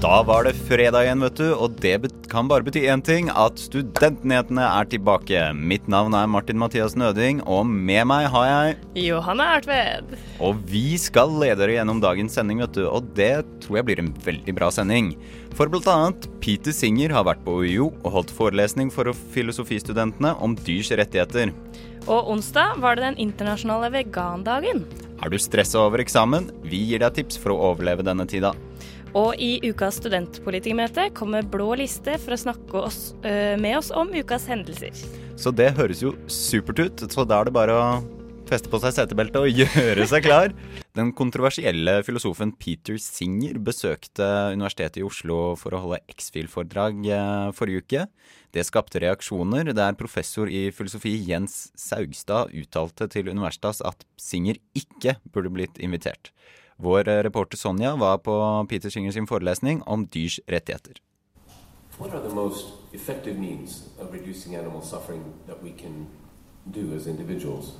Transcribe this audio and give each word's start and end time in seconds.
Da 0.00 0.22
var 0.26 0.44
det 0.44 0.56
fredag 0.66 1.04
igjen, 1.04 1.20
vet 1.22 1.36
du, 1.38 1.52
og 1.54 1.76
det 1.78 1.92
kan 2.32 2.48
bare 2.50 2.66
bety 2.66 2.82
én 2.90 3.02
ting, 3.06 3.28
at 3.30 3.60
Studentnyhetene 3.62 4.64
er 4.64 4.88
tilbake. 4.90 5.42
Mitt 5.54 5.86
navn 5.92 6.16
er 6.18 6.26
Martin 6.26 6.58
Mathias 6.58 6.96
Nøding, 6.98 7.44
og 7.46 7.62
med 7.68 8.08
meg 8.10 8.26
har 8.32 8.48
jeg 8.48 9.04
Johanne 9.04 9.46
Ertved. 9.60 10.16
Og 10.42 10.58
vi 10.66 10.98
skal 10.98 11.30
lede 11.30 11.60
dere 11.62 11.76
gjennom 11.76 12.02
dagens 12.02 12.34
sending, 12.34 12.64
vet 12.64 12.74
du, 12.74 12.88
og 12.90 13.12
det 13.14 13.36
tror 13.62 13.78
jeg 13.78 13.86
blir 13.86 14.02
en 14.02 14.10
veldig 14.24 14.56
bra 14.58 14.72
sending. 14.74 15.12
For 15.54 15.70
blant 15.70 15.86
annet 15.92 16.26
Peter 16.42 16.74
Singer 16.74 17.14
har 17.14 17.28
vært 17.28 17.46
på 17.46 17.60
UiO 17.62 17.92
og 18.00 18.10
holdt 18.16 18.34
forelesning 18.34 18.90
for 18.90 19.14
filosofistudentene 19.36 20.34
om 20.42 20.58
dyrs 20.58 20.90
rettigheter. 20.90 21.54
Og 22.08 22.30
onsdag 22.32 22.78
var 22.80 22.96
det 22.96 23.04
den 23.08 23.20
internasjonale 23.26 23.90
vegandagen. 23.92 24.84
Er 25.20 25.28
du 25.28 25.36
stressa 25.36 25.82
over 25.82 26.00
eksamen? 26.00 26.48
Vi 26.64 26.80
gir 26.90 27.02
deg 27.02 27.18
tips 27.18 27.36
for 27.40 27.52
å 27.52 27.60
overleve 27.72 28.06
denne 28.06 28.24
tida. 28.28 28.54
Og 29.18 29.34
i 29.42 29.58
ukas 29.66 29.98
studentpolitikermøte 29.98 31.08
kommer 31.18 31.42
Blå 31.42 31.74
liste 31.80 32.14
for 32.22 32.36
å 32.36 32.40
snakke 32.40 32.84
oss, 32.86 33.14
øh, 33.24 33.58
med 33.58 33.76
oss 33.80 33.90
om 33.90 34.12
ukas 34.14 34.46
hendelser. 34.46 34.94
Så 35.36 35.50
det 35.50 35.72
høres 35.76 36.02
jo 36.02 36.14
supert 36.30 36.78
ut, 36.78 37.04
så 37.10 37.26
da 37.26 37.40
er 37.40 37.50
det 37.50 37.56
bare 37.56 37.74
å 37.74 37.84
feste 38.50 38.70
på 38.70 38.80
seg 38.82 38.94
setebeltet 38.96 39.38
og 39.38 39.48
gjøre 39.60 40.06
seg 40.10 40.24
klar. 40.26 40.54
Den 40.98 41.12
kontroversielle 41.16 42.00
filosofen 42.06 42.52
Peter 42.58 42.98
Singer 43.00 43.60
besøkte 43.62 44.26
Universitetet 44.56 45.00
i 45.00 45.04
Oslo 45.06 45.54
for 45.60 45.76
å 45.76 45.82
holde 45.84 46.00
X-Fil-foredrag 46.10 46.98
eh, 47.06 47.50
forrige 47.56 47.84
uke. 47.84 48.06
Det 48.50 48.64
skapte 48.66 49.02
reaksjoner 49.04 49.70
der 49.76 49.98
professor 49.98 50.50
i 50.50 50.68
filosofi 50.74 51.14
Jens 51.28 51.68
Saugstad 51.78 52.50
uttalte 52.58 53.06
til 53.12 53.30
Universitas 53.30 53.82
at 53.86 54.02
Singer 54.18 54.58
ikke 54.74 55.20
burde 55.30 55.52
blitt 55.54 55.78
invitert. 55.78 56.32
Vår 56.80 57.04
reporter 57.26 57.60
Sonja 57.60 57.92
var 58.00 58.22
på 58.24 58.34
Peter 58.70 58.90
Singer 58.90 59.14
sin 59.14 59.28
forelesning 59.30 59.84
om 59.86 60.08
dyrs 60.08 60.40
rettigheter. 60.50 60.98
What 62.00 62.14
are 62.14 62.22
the 62.26 62.34
most 62.34 62.66
effective 62.92 63.38
means 63.38 63.90
of 64.00 64.12
reducing 64.12 64.56
animal 64.56 64.82
suffering 64.82 65.22
that 65.46 65.62
we 65.62 65.70
can 65.70 66.08
do 66.64 66.94
as 66.96 67.06
individuals? 67.06 67.76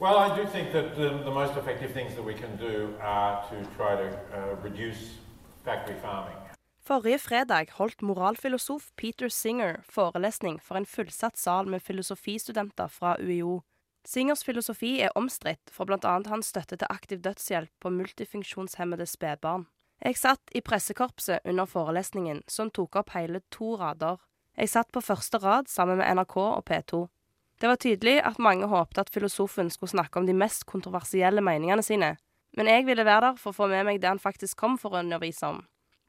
Well, 0.00 0.16
I 0.16 0.34
do 0.36 0.46
think 0.46 0.72
that 0.72 0.96
the, 0.96 1.08
the 1.24 1.30
most 1.30 1.56
effective 1.56 1.92
things 1.92 2.14
that 2.14 2.24
we 2.24 2.34
can 2.34 2.56
do 2.56 2.94
are 3.02 3.44
to 3.50 3.56
try 3.76 3.96
to 3.96 4.08
uh, 4.08 4.56
reduce 4.62 5.18
factory 5.64 5.96
farming. 6.02 6.36
Forrige 6.80 7.18
fredag 7.18 7.70
holdt 7.70 8.02
moralfilosof 8.02 8.90
Peter 8.96 9.28
Singer 9.28 9.82
forelesning 9.84 10.58
for 10.62 10.76
en 10.76 10.86
fullsatt 10.86 11.36
sal 11.38 11.66
med 11.66 11.82
filosofistudenter 11.82 12.88
fra 12.88 13.16
UiO. 13.20 13.60
Singers 14.04 14.44
filosofi 14.44 15.00
er 15.00 15.12
omstridt 15.14 15.70
for 15.70 15.84
bl.a. 15.84 16.16
hans 16.26 16.46
støtte 16.46 16.76
til 16.76 16.88
aktiv 16.90 17.20
dødshjelp 17.20 17.70
på 17.80 17.90
multifunksjonshemmede 17.90 19.06
spedbarn. 19.06 19.66
Jeg 20.00 20.16
satt 20.16 20.56
i 20.56 20.64
pressekorpset 20.64 21.44
under 21.44 21.68
forelesningen, 21.68 22.40
som 22.48 22.70
tok 22.70 22.96
opp 22.96 23.12
hele 23.12 23.44
to 23.52 23.76
rader. 23.76 24.16
Jeg 24.56 24.72
satt 24.72 24.88
på 24.92 25.04
første 25.04 25.38
rad 25.38 25.68
sammen 25.68 26.00
med 26.00 26.08
NRK 26.16 26.36
og 26.36 26.64
P2. 26.70 27.04
Det 27.60 27.68
var 27.68 27.76
tydelig 27.76 28.22
at 28.24 28.38
mange 28.38 28.66
håpte 28.66 29.00
at 29.00 29.10
filosofen 29.12 29.70
skulle 29.70 29.90
snakke 29.90 30.16
om 30.16 30.26
de 30.26 30.32
mest 30.32 30.64
kontroversielle 30.66 31.40
meningene 31.44 31.82
sine, 31.82 32.16
men 32.56 32.66
jeg 32.66 32.86
ville 32.86 33.04
være 33.04 33.20
der 33.20 33.34
for 33.36 33.52
å 33.52 33.58
få 33.58 33.66
med 33.68 33.84
meg 33.84 34.00
det 34.00 34.08
han 34.08 34.18
faktisk 34.22 34.56
kom 34.56 34.78
for 34.80 34.96
å 34.96 35.02
undervise 35.04 35.46
om 35.46 35.58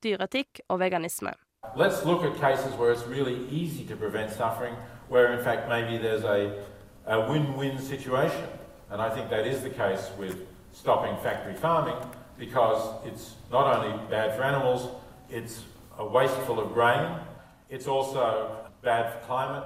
dyreetikk 0.03 0.61
og 0.69 0.79
veganisme. 0.79 1.33
Let's 1.75 2.05
look 2.05 2.23
at 2.23 2.39
cases 2.39 2.73
where 2.79 2.91
it's 2.91 3.05
really 3.05 3.35
easy 3.51 3.83
to 3.85 3.95
prevent 3.95 4.31
suffering, 4.31 4.75
where 5.09 5.33
in 5.33 5.43
fact 5.43 5.67
maybe 5.67 5.97
there's 5.97 6.23
a, 6.23 6.63
a 7.05 7.19
win-win 7.29 7.77
situation. 7.79 8.47
And 8.89 9.01
I 9.01 9.09
think 9.09 9.29
that 9.29 9.45
is 9.45 9.61
the 9.61 9.69
case 9.69 10.09
with 10.17 10.47
stopping 10.71 11.17
factory 11.21 11.53
farming 11.53 11.99
because 12.39 12.81
it's 13.05 13.35
not 13.51 13.67
only 13.75 13.91
bad 14.09 14.35
for 14.37 14.43
animals, 14.43 14.87
it's 15.29 15.63
wasteful 15.99 16.59
of 16.59 16.73
grain, 16.73 17.19
it's 17.69 17.87
also 17.87 18.55
bad 18.81 19.13
for 19.13 19.19
climate. 19.27 19.63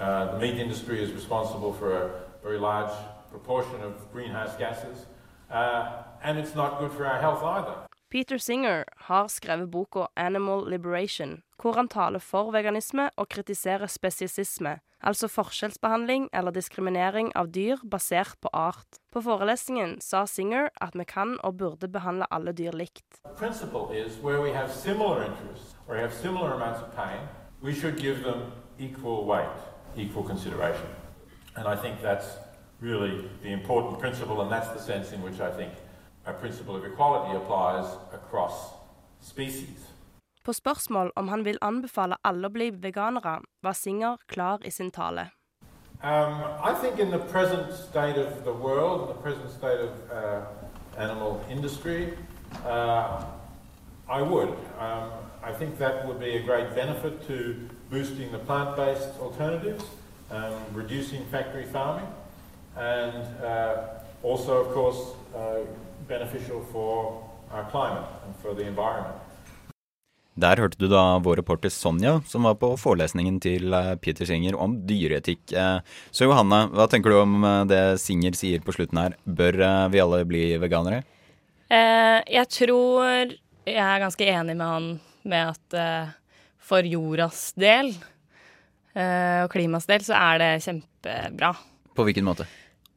Uh, 0.00 0.32
the 0.32 0.38
meat 0.38 0.58
industry 0.58 1.02
is 1.02 1.12
responsible 1.12 1.72
for 1.72 1.92
a 1.96 2.10
very 2.42 2.58
large 2.58 2.92
proportion 3.30 3.80
of 3.82 3.92
greenhouse 4.12 4.56
gases, 4.58 5.06
uh, 5.50 6.02
and 6.22 6.38
it's 6.38 6.54
not 6.54 6.80
good 6.80 6.92
for 6.92 7.06
our 7.06 7.20
health 7.20 7.42
either. 7.42 7.74
Peter 8.10 8.38
Singer 8.38 8.84
har 8.96 9.28
skrevet 9.28 9.70
boka 9.70 10.06
Animal 10.16 10.70
Liberation, 10.70 11.42
hvor 11.62 11.72
han 11.72 11.88
taler 11.88 12.18
for 12.18 12.50
veganisme 12.50 13.10
og 13.16 13.28
kritiserer 13.28 13.86
spesiesisme, 13.86 14.78
altså 15.02 15.28
forskjellsbehandling 15.28 16.28
eller 16.32 16.50
diskriminering 16.50 17.32
av 17.36 17.50
dyr 17.50 17.82
basert 17.90 18.36
på 18.40 18.48
art. 18.52 19.00
På 19.12 19.20
forelesningen 19.20 20.00
sa 20.00 20.26
Singer 20.26 20.68
at 20.80 20.94
vi 20.94 21.04
kan 21.04 21.38
og 21.42 21.58
burde 21.58 21.88
behandle 21.88 22.26
alle 22.30 22.52
dyr 22.52 22.70
likt. 22.70 23.18
The 23.24 23.34
principle 23.36 23.90
is 23.90 24.18
where 24.22 24.40
we 24.40 24.52
have 24.52 24.70
similar 24.70 25.24
interests, 25.24 25.74
where 25.86 25.98
we 25.98 26.02
have 26.02 26.14
similar 26.14 26.54
amounts 26.54 26.82
of 26.82 26.94
pain, 26.94 27.18
we 27.62 27.74
should 27.74 27.98
give 27.98 28.22
them 28.22 28.52
equal 28.78 29.26
weight, 29.26 29.58
equal 29.96 30.22
consideration. 30.22 30.86
And 31.56 31.68
I 31.68 31.76
think 31.76 32.02
that's 32.02 32.26
really 32.80 33.28
the 33.42 33.52
important 33.52 33.98
principle, 33.98 34.40
and 34.42 34.50
that's 34.50 34.68
the 34.68 34.80
sense 34.80 35.12
in 35.12 35.22
which 35.22 35.40
I 35.40 35.50
think 35.50 35.72
a 36.26 36.32
principle 36.32 36.76
of 36.76 36.84
equality 36.84 37.36
applies 37.36 37.86
across 38.12 38.74
species. 39.20 39.90
På 40.44 40.52
spørsmål 40.52 41.10
om 41.16 41.28
han 41.28 41.44
vil 41.44 41.58
anbefale 41.60 42.16
alle 42.24 42.48
å 42.48 42.52
bli 42.52 42.70
veganere, 42.70 43.38
var 43.62 43.72
Singer 43.72 44.16
klar 44.28 44.58
i 44.64 44.70
sin 44.70 44.90
tale. 44.90 45.30
Um, 46.02 46.42
I 46.60 46.74
think 46.80 46.98
in 46.98 47.10
the 47.10 47.18
present 47.18 47.72
state 47.72 48.18
of 48.18 48.44
the 48.44 48.52
world, 48.52 49.08
the 49.08 49.22
present 49.22 49.50
state 49.50 49.80
of 49.80 49.90
uh, 50.12 50.44
animal 50.98 51.40
industry, 51.50 52.12
uh, 52.66 53.24
I 54.08 54.20
would. 54.22 54.50
Um, 54.78 55.10
I 55.42 55.52
think 55.52 55.78
that 55.78 56.06
would 56.06 56.20
be 56.20 56.36
a 56.36 56.42
great 56.42 56.74
benefit 56.74 57.26
to 57.28 57.56
boosting 57.90 58.30
the 58.32 58.38
plant-based 58.38 59.20
alternatives, 59.20 59.84
um, 60.30 60.54
reducing 60.74 61.24
factory 61.30 61.64
farming, 61.64 62.06
and 62.76 63.24
uh, 63.42 63.76
also, 64.22 64.52
of 64.64 64.74
course, 64.74 64.98
uh, 65.34 65.60
beneficial 66.08 66.64
for 66.72 67.22
our 67.52 67.64
climate 67.70 68.08
and 68.26 68.34
for 68.42 68.54
the 68.54 68.66
environment. 68.66 69.14
Der 70.34 70.58
hørte 70.58 70.78
du 70.78 70.88
da 70.90 71.18
vår 71.22 71.36
reporter 71.36 71.70
Sonja, 71.70 72.16
som 72.26 72.42
var 72.42 72.56
på 72.58 72.72
forelesningen 72.74 73.36
til 73.38 73.70
eh, 73.70 73.92
Peter 74.02 74.26
Singer 74.26 74.56
om 74.58 74.80
dyreetikk. 74.82 75.52
Eh, 75.54 75.78
Så 76.10 76.26
Johanne, 76.26 76.64
hva 76.74 76.88
tenker 76.90 77.14
du 77.14 77.20
om 77.20 77.36
eh, 77.44 77.60
det 77.70 78.00
Singer 78.02 78.34
sier 78.34 78.58
på 78.58 78.74
slutten 78.74 78.98
her? 78.98 79.14
Bør 79.22 79.60
vi 79.94 80.02
alle 80.02 80.24
bli 80.26 80.42
veganere? 80.58 81.04
Eh, 81.70 82.18
jeg 82.34 82.50
tror 82.50 83.30
jeg 83.62 83.78
er 83.78 84.02
ganske 84.02 84.26
enig 84.26 84.58
med 84.58 84.66
han 84.66 84.90
med 85.22 85.54
at 85.54 85.78
for 86.64 86.86
jordas 86.88 87.52
del 87.60 87.92
eh, 87.92 89.44
og 89.44 89.50
klimas 89.52 89.88
del 89.90 90.04
så 90.06 90.16
er 90.16 90.40
det 90.40 90.50
kjempebra. 90.64 91.52
På 91.94 92.06
hvilken 92.06 92.26
måte? 92.26 92.46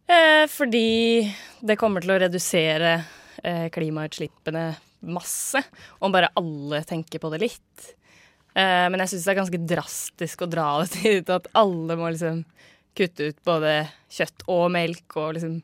Eh, 0.08 0.46
fordi 0.52 1.28
det 1.60 1.78
kommer 1.80 2.04
til 2.04 2.16
å 2.16 2.20
redusere 2.24 2.94
eh, 3.44 3.68
klimautslippene 3.74 4.70
masse, 5.08 5.62
om 6.02 6.14
bare 6.14 6.32
alle 6.40 6.82
tenker 6.88 7.22
på 7.22 7.32
det 7.34 7.44
litt. 7.44 7.94
Men 8.58 8.98
jeg 9.04 9.12
syns 9.12 9.26
det 9.28 9.30
er 9.30 9.38
ganske 9.38 9.58
drastisk 9.70 10.42
å 10.42 10.48
dra 10.50 10.64
det 10.82 11.12
til 11.28 11.34
at 11.36 11.46
alle 11.60 11.94
må 12.00 12.08
liksom 12.10 12.40
kutte 12.98 13.28
ut 13.30 13.44
både 13.46 13.74
kjøtt 14.10 14.48
og 14.50 14.64
melk 14.74 15.18
og 15.22 15.36
liksom 15.38 15.60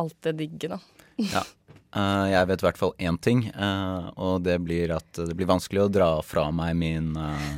alt 0.00 0.16
det 0.26 0.32
digge, 0.40 0.72
da. 0.72 0.80
Ja. 1.22 1.44
Eh, 1.92 2.26
jeg 2.32 2.48
vet 2.48 2.62
i 2.62 2.66
hvert 2.66 2.80
fall 2.80 2.94
én 3.04 3.18
ting, 3.20 3.44
eh, 3.52 4.06
og 4.16 4.40
det 4.46 4.56
blir 4.64 4.94
at 4.96 5.18
det 5.18 5.34
blir 5.36 5.50
vanskelig 5.50 5.84
å 5.84 5.90
dra 5.92 6.08
fra 6.24 6.46
meg 6.54 6.76
min 6.80 7.12
eh, 7.20 7.52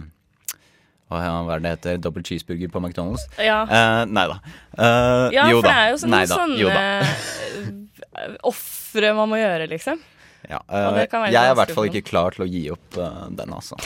hva 1.12 1.20
er 1.54 1.62
det 1.62 1.74
heter? 1.76 1.98
Double 2.02 2.24
cheeseburger 2.26 2.72
på 2.72 2.80
McDonald's? 2.80 3.22
Ja. 3.38 3.60
Uh, 3.68 4.02
nei 4.10 4.24
da. 4.26 4.38
Uh, 4.74 5.28
Ja, 5.30 5.44
jo 5.52 5.60
for 5.60 5.68
da. 5.68 5.70
det 5.70 5.76
er 5.76 5.92
jo 5.92 5.98
sånne. 6.02 6.22
Sånne 6.26 6.72
ofre 8.50 9.12
man 9.14 9.30
må 9.30 9.38
gjøre, 9.38 9.68
liksom. 9.70 10.00
Ja, 10.48 10.58
være 10.66 11.06
jeg 11.30 11.38
er 11.38 11.52
i 11.52 11.58
hvert 11.60 11.74
fall 11.76 11.86
ikke 11.92 12.02
klar 12.08 12.34
til 12.34 12.46
å 12.46 12.48
gi 12.50 12.64
opp 12.72 12.98
den, 12.98 13.54
altså. 13.54 13.78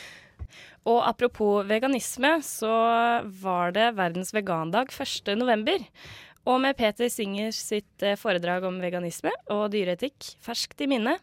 Og 0.92 1.02
apropos 1.06 1.66
veganisme, 1.66 2.36
så 2.46 2.70
var 3.42 3.74
det 3.74 3.90
verdens 3.98 4.32
vegandag 4.34 4.94
1. 4.94 5.34
Og 6.42 6.58
med 6.58 6.74
Peter 6.74 7.06
Singer 7.12 7.52
sitt 7.54 8.02
eh, 8.02 8.18
foredrag 8.18 8.64
om 8.66 8.80
veganisme 8.82 9.30
og 9.54 9.68
dyreetikk 9.70 10.32
ferskt 10.42 10.80
i 10.82 10.88
minne, 10.90 11.14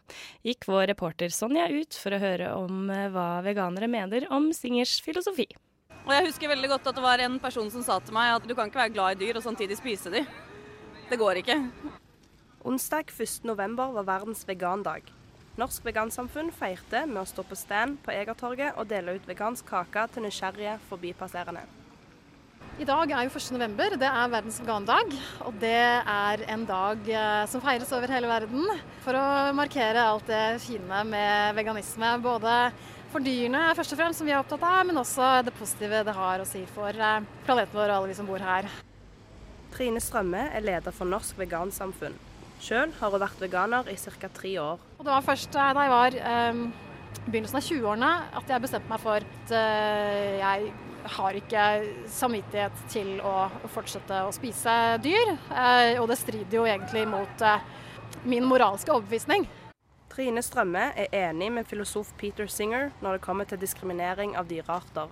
gikk 0.46 0.64
vår 0.70 0.86
reporter 0.94 1.32
Sonja 1.34 1.66
ut 1.68 1.96
for 2.00 2.16
å 2.16 2.20
høre 2.22 2.54
om 2.56 2.88
eh, 2.88 3.10
hva 3.12 3.42
veganere 3.44 3.90
mener 3.90 4.24
om 4.32 4.48
Singers 4.56 4.96
filosofi. 5.04 5.50
Og 6.06 6.14
jeg 6.16 6.30
husker 6.30 6.48
veldig 6.48 6.70
godt 6.72 6.88
at 6.88 6.96
det 6.96 7.04
var 7.04 7.20
en 7.20 7.36
person 7.42 7.68
som 7.72 7.84
sa 7.84 7.98
til 8.00 8.16
meg 8.16 8.32
at 8.38 8.46
du 8.48 8.54
kan 8.56 8.70
ikke 8.70 8.80
være 8.80 8.94
glad 8.94 9.18
i 9.18 9.26
dyr 9.26 9.40
og 9.40 9.44
samtidig 9.44 9.76
spise 9.76 10.12
de. 10.14 10.24
Det 11.10 11.18
går 11.20 11.42
ikke. 11.42 11.58
Onsdag 12.64 13.12
1. 13.12 13.42
november 13.48 13.92
var 13.98 14.08
verdens 14.08 14.46
vegandag. 14.48 15.04
Norsk 15.60 15.84
Vegansamfunn 15.84 16.48
feirte 16.54 17.02
med 17.10 17.20
å 17.20 17.28
stå 17.28 17.44
på 17.44 17.58
stand 17.58 17.98
på 18.04 18.14
Egertorget 18.14 18.78
og 18.80 18.88
dele 18.88 19.18
ut 19.18 19.28
vegansk 19.28 19.68
kake 19.68 20.06
til 20.14 20.24
nysgjerrige 20.24 20.78
forbipasserende. 20.88 21.66
I 22.80 22.86
dag 22.88 23.10
er 23.12 23.26
jo 23.26 23.32
1. 23.36 23.50
november. 23.52 23.92
Det 24.00 24.08
er 24.08 24.30
verdens 24.32 24.56
vegandag. 24.62 25.10
Og 25.44 25.56
det 25.60 25.82
er 26.00 26.44
en 26.48 26.62
dag 26.64 27.10
eh, 27.12 27.42
som 27.52 27.60
feires 27.60 27.90
over 27.92 28.08
hele 28.08 28.30
verden 28.30 28.70
for 29.04 29.18
å 29.20 29.24
markere 29.52 30.00
alt 30.00 30.24
det 30.30 30.62
fine 30.64 31.02
med 31.10 31.58
veganisme. 31.58 32.14
Både 32.24 32.54
for 33.12 33.20
dyrene 33.20 33.66
først 33.76 33.92
og 33.92 34.00
fremst, 34.00 34.22
som 34.22 34.30
vi 34.30 34.32
er 34.32 34.40
opptatt 34.40 34.64
av, 34.64 34.80
men 34.88 34.96
også 34.96 35.28
det 35.44 35.52
positive 35.60 36.00
det 36.08 36.16
har 36.16 36.40
å 36.40 36.48
si 36.48 36.64
for 36.72 36.88
eh, 36.88 37.28
planeten 37.44 37.76
vår 37.76 37.90
og 37.90 37.96
alle 37.98 38.14
vi 38.14 38.16
som 38.16 38.32
bor 38.32 38.48
her. 38.48 38.72
Trine 39.76 40.00
Strømme 40.00 40.48
er 40.48 40.64
leder 40.64 40.96
for 40.96 41.10
Norsk 41.10 41.36
Vegansamfunn. 41.36 42.16
Sjøl 42.64 42.96
har 42.96 43.12
hun 43.12 43.20
vært 43.20 43.44
veganer 43.44 43.92
i 43.92 44.00
ca. 44.00 44.32
tre 44.40 44.56
år. 44.56 44.80
Og 44.96 45.04
det 45.04 45.18
var 45.18 45.28
først 45.28 45.52
eh, 45.52 45.74
da 45.76 45.84
jeg 45.84 45.98
var 45.98 46.22
eh, 46.32 46.68
begynnelsen 47.26 47.60
av 47.60 47.66
20-årene 47.68 48.14
at 48.40 48.54
jeg 48.54 48.64
bestemte 48.64 48.88
meg 48.88 49.02
for 49.02 49.20
at 49.20 49.52
uh, 49.52 50.38
jeg 50.40 50.72
har 51.04 51.36
ikke 51.38 51.64
samvittighet 52.10 52.82
til 52.92 53.16
å 53.24 53.48
fortsette 53.72 54.24
å 54.26 54.34
spise 54.34 54.74
dyr. 55.04 55.34
Eh, 55.50 56.00
og 56.00 56.08
det 56.10 56.18
strider 56.20 56.60
jo 56.60 56.66
egentlig 56.68 57.06
mot 57.08 57.46
eh, 57.46 57.64
min 58.24 58.46
moralske 58.48 58.92
overbevisning. 58.92 59.48
Trine 60.10 60.42
Strømme 60.42 60.90
er 60.98 61.12
enig 61.14 61.52
med 61.54 61.68
filosof 61.70 62.10
Peter 62.18 62.50
Singer 62.50 62.90
når 63.00 63.16
det 63.16 63.24
kommer 63.24 63.48
til 63.48 63.60
diskriminering 63.62 64.34
av 64.36 64.48
dyrearter. 64.50 65.10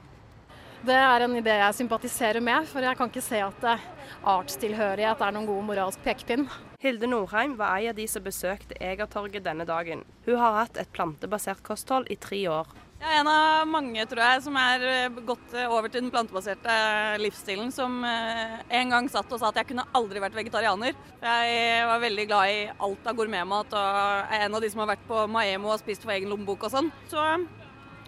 Det 0.79 0.94
er 0.94 1.25
en 1.25 1.35
idé 1.35 1.56
jeg 1.58 1.75
sympatiserer 1.75 2.43
med, 2.44 2.67
for 2.70 2.84
jeg 2.87 2.94
kan 2.99 3.11
ikke 3.11 3.23
se 3.25 3.41
at 3.43 3.64
eh, 3.67 3.87
artstilhørighet 4.31 5.23
er 5.26 5.34
noen 5.34 5.49
god 5.49 5.64
moralsk 5.73 6.02
pekepinn. 6.05 6.46
Hilde 6.79 7.08
Norheim 7.11 7.56
var 7.58 7.81
en 7.81 7.91
av 7.91 7.96
de 7.99 8.05
som 8.06 8.23
besøkte 8.23 8.79
Egertorget 8.79 9.43
denne 9.43 9.67
dagen. 9.67 10.05
Hun 10.29 10.38
har 10.38 10.61
hatt 10.61 10.79
et 10.79 10.93
plantebasert 10.94 11.64
kosthold 11.67 12.06
i 12.14 12.19
tre 12.23 12.44
år. 12.52 12.70
Jeg 12.99 13.15
er 13.15 13.21
en 13.21 13.29
av 13.31 13.69
mange, 13.71 14.03
tror 14.11 14.21
jeg, 14.25 14.41
som 14.43 14.56
er 14.59 14.83
eh, 14.83 15.19
gått 15.23 15.53
eh, 15.55 15.71
over 15.71 15.87
til 15.87 16.03
den 16.03 16.11
plantebaserte 16.11 16.75
livsstilen. 17.23 17.71
Som 17.71 18.00
en 18.03 18.91
gang 18.91 19.06
satt 19.12 19.31
og 19.31 19.39
sa 19.39 19.53
at 19.53 19.61
jeg 19.61 19.69
kunne 19.71 19.87
aldri 19.95 20.23
vært 20.23 20.35
vegetarianer. 20.35 20.99
Jeg 21.23 21.87
var 21.87 22.03
veldig 22.03 22.27
glad 22.27 22.55
i 22.56 22.59
alt 22.89 23.06
av 23.06 23.21
gourmetmat 23.21 23.79
og 23.79 24.35
er 24.35 24.45
en 24.49 24.59
av 24.59 24.65
de 24.65 24.71
som 24.73 24.83
har 24.83 24.91
vært 24.97 25.06
på 25.06 25.23
Maemo 25.31 25.71
og 25.71 25.79
spist 25.79 26.03
for 26.03 26.17
egen 26.17 26.33
lommebok 26.33 26.67
og 26.67 26.75
sånn. 26.75 26.91
Så 27.11 27.23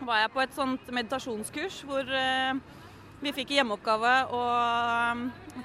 var 0.03 0.25
jeg 0.25 0.35
på 0.35 0.43
et 0.43 0.59
sånt 0.59 0.91
meditasjonskurs 0.91 1.83
hvor 1.87 2.11
vi 3.21 3.35
fikk 3.37 3.53
i 3.53 3.61
hjemmeoppgave 3.61 4.15
å 4.33 4.43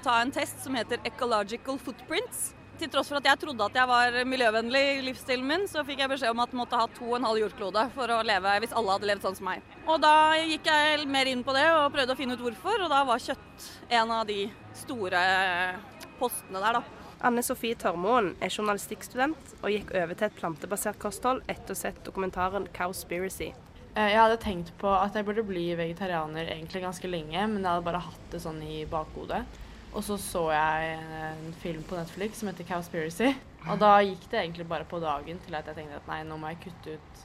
ta 0.04 0.20
en 0.20 0.34
test 0.34 0.62
som 0.62 0.76
heter 0.78 1.02
Ecological 1.08 1.80
Footprints. 1.82 2.52
Til 2.76 2.90
tross 2.92 3.08
for 3.08 3.16
at 3.16 3.24
jeg 3.24 3.40
trodde 3.40 3.66
at 3.70 3.76
jeg 3.78 3.88
var 3.88 4.16
miljøvennlig 4.28 4.80
i 4.98 5.04
livsstilen 5.06 5.46
min, 5.48 5.62
så 5.70 5.80
fikk 5.86 6.02
jeg 6.02 6.10
beskjed 6.12 6.34
om 6.34 6.42
at 6.44 6.52
jeg 6.52 6.58
måtte 6.60 6.76
ha 6.76 6.84
to 6.92 7.06
og 7.08 7.14
en 7.16 7.24
halv 7.24 7.40
jordklode 7.40 7.84
for 7.94 8.12
å 8.12 8.18
leve 8.26 8.52
hvis 8.60 8.74
alle 8.76 8.96
hadde 8.98 9.08
levd 9.08 9.24
sånn 9.24 9.38
som 9.38 9.48
meg. 9.48 9.64
Og 9.88 10.02
da 10.04 10.12
gikk 10.42 10.68
jeg 10.68 11.06
mer 11.08 11.30
inn 11.30 11.44
på 11.46 11.54
det 11.56 11.64
og 11.72 11.88
prøvde 11.94 12.12
å 12.12 12.18
finne 12.18 12.36
ut 12.36 12.44
hvorfor, 12.44 12.84
og 12.84 12.92
da 12.92 13.00
var 13.08 13.22
kjøtt 13.24 13.66
en 13.96 14.12
av 14.18 14.28
de 14.28 14.42
store 14.76 15.24
postene 16.20 16.60
der, 16.60 16.80
da. 16.80 17.02
Anne 17.24 17.40
Sofie 17.40 17.78
Tørmoen 17.80 18.34
er 18.44 18.52
journalistikkstudent 18.52 19.54
og 19.62 19.70
gikk 19.72 19.94
over 19.96 20.12
til 20.12 20.28
et 20.28 20.36
plantebasert 20.36 21.00
kosthold 21.00 21.40
etter 21.48 21.72
å 21.72 21.78
ha 21.78 21.80
sett 21.86 22.02
dokumentaren 22.04 22.68
Cowspiracy. 22.76 23.54
Jeg 23.96 24.18
hadde 24.20 24.36
tenkt 24.42 24.74
på 24.76 24.90
at 24.92 25.16
jeg 25.16 25.24
burde 25.24 25.46
bli 25.48 25.70
vegetarianer 25.78 26.50
egentlig 26.52 26.84
ganske 26.84 27.08
lenge, 27.08 27.46
men 27.48 27.62
jeg 27.62 27.70
hadde 27.70 27.86
bare 27.86 28.04
hatt 28.04 28.26
det 28.34 28.42
sånn 28.44 28.60
i 28.60 28.82
bakhodet. 28.90 29.46
Og 29.96 30.04
så 30.04 30.18
så 30.20 30.42
jeg 30.52 30.96
en 31.00 31.52
film 31.62 31.84
på 31.88 31.96
Netflix 31.96 32.42
som 32.42 32.50
heter 32.50 32.68
Cowspiracy. 32.68 33.30
Og 33.66 33.80
da 33.80 33.96
gikk 34.04 34.28
det 34.30 34.42
egentlig 34.42 34.68
bare 34.68 34.86
på 34.88 35.00
dagen 35.02 35.40
til 35.42 35.56
at 35.56 35.68
jeg 35.70 35.78
tenkte 35.78 36.02
at 36.02 36.10
nei, 36.10 36.20
nå 36.28 36.36
må 36.38 36.52
jeg 36.52 36.66
kutte 36.66 36.98
ut 36.98 37.22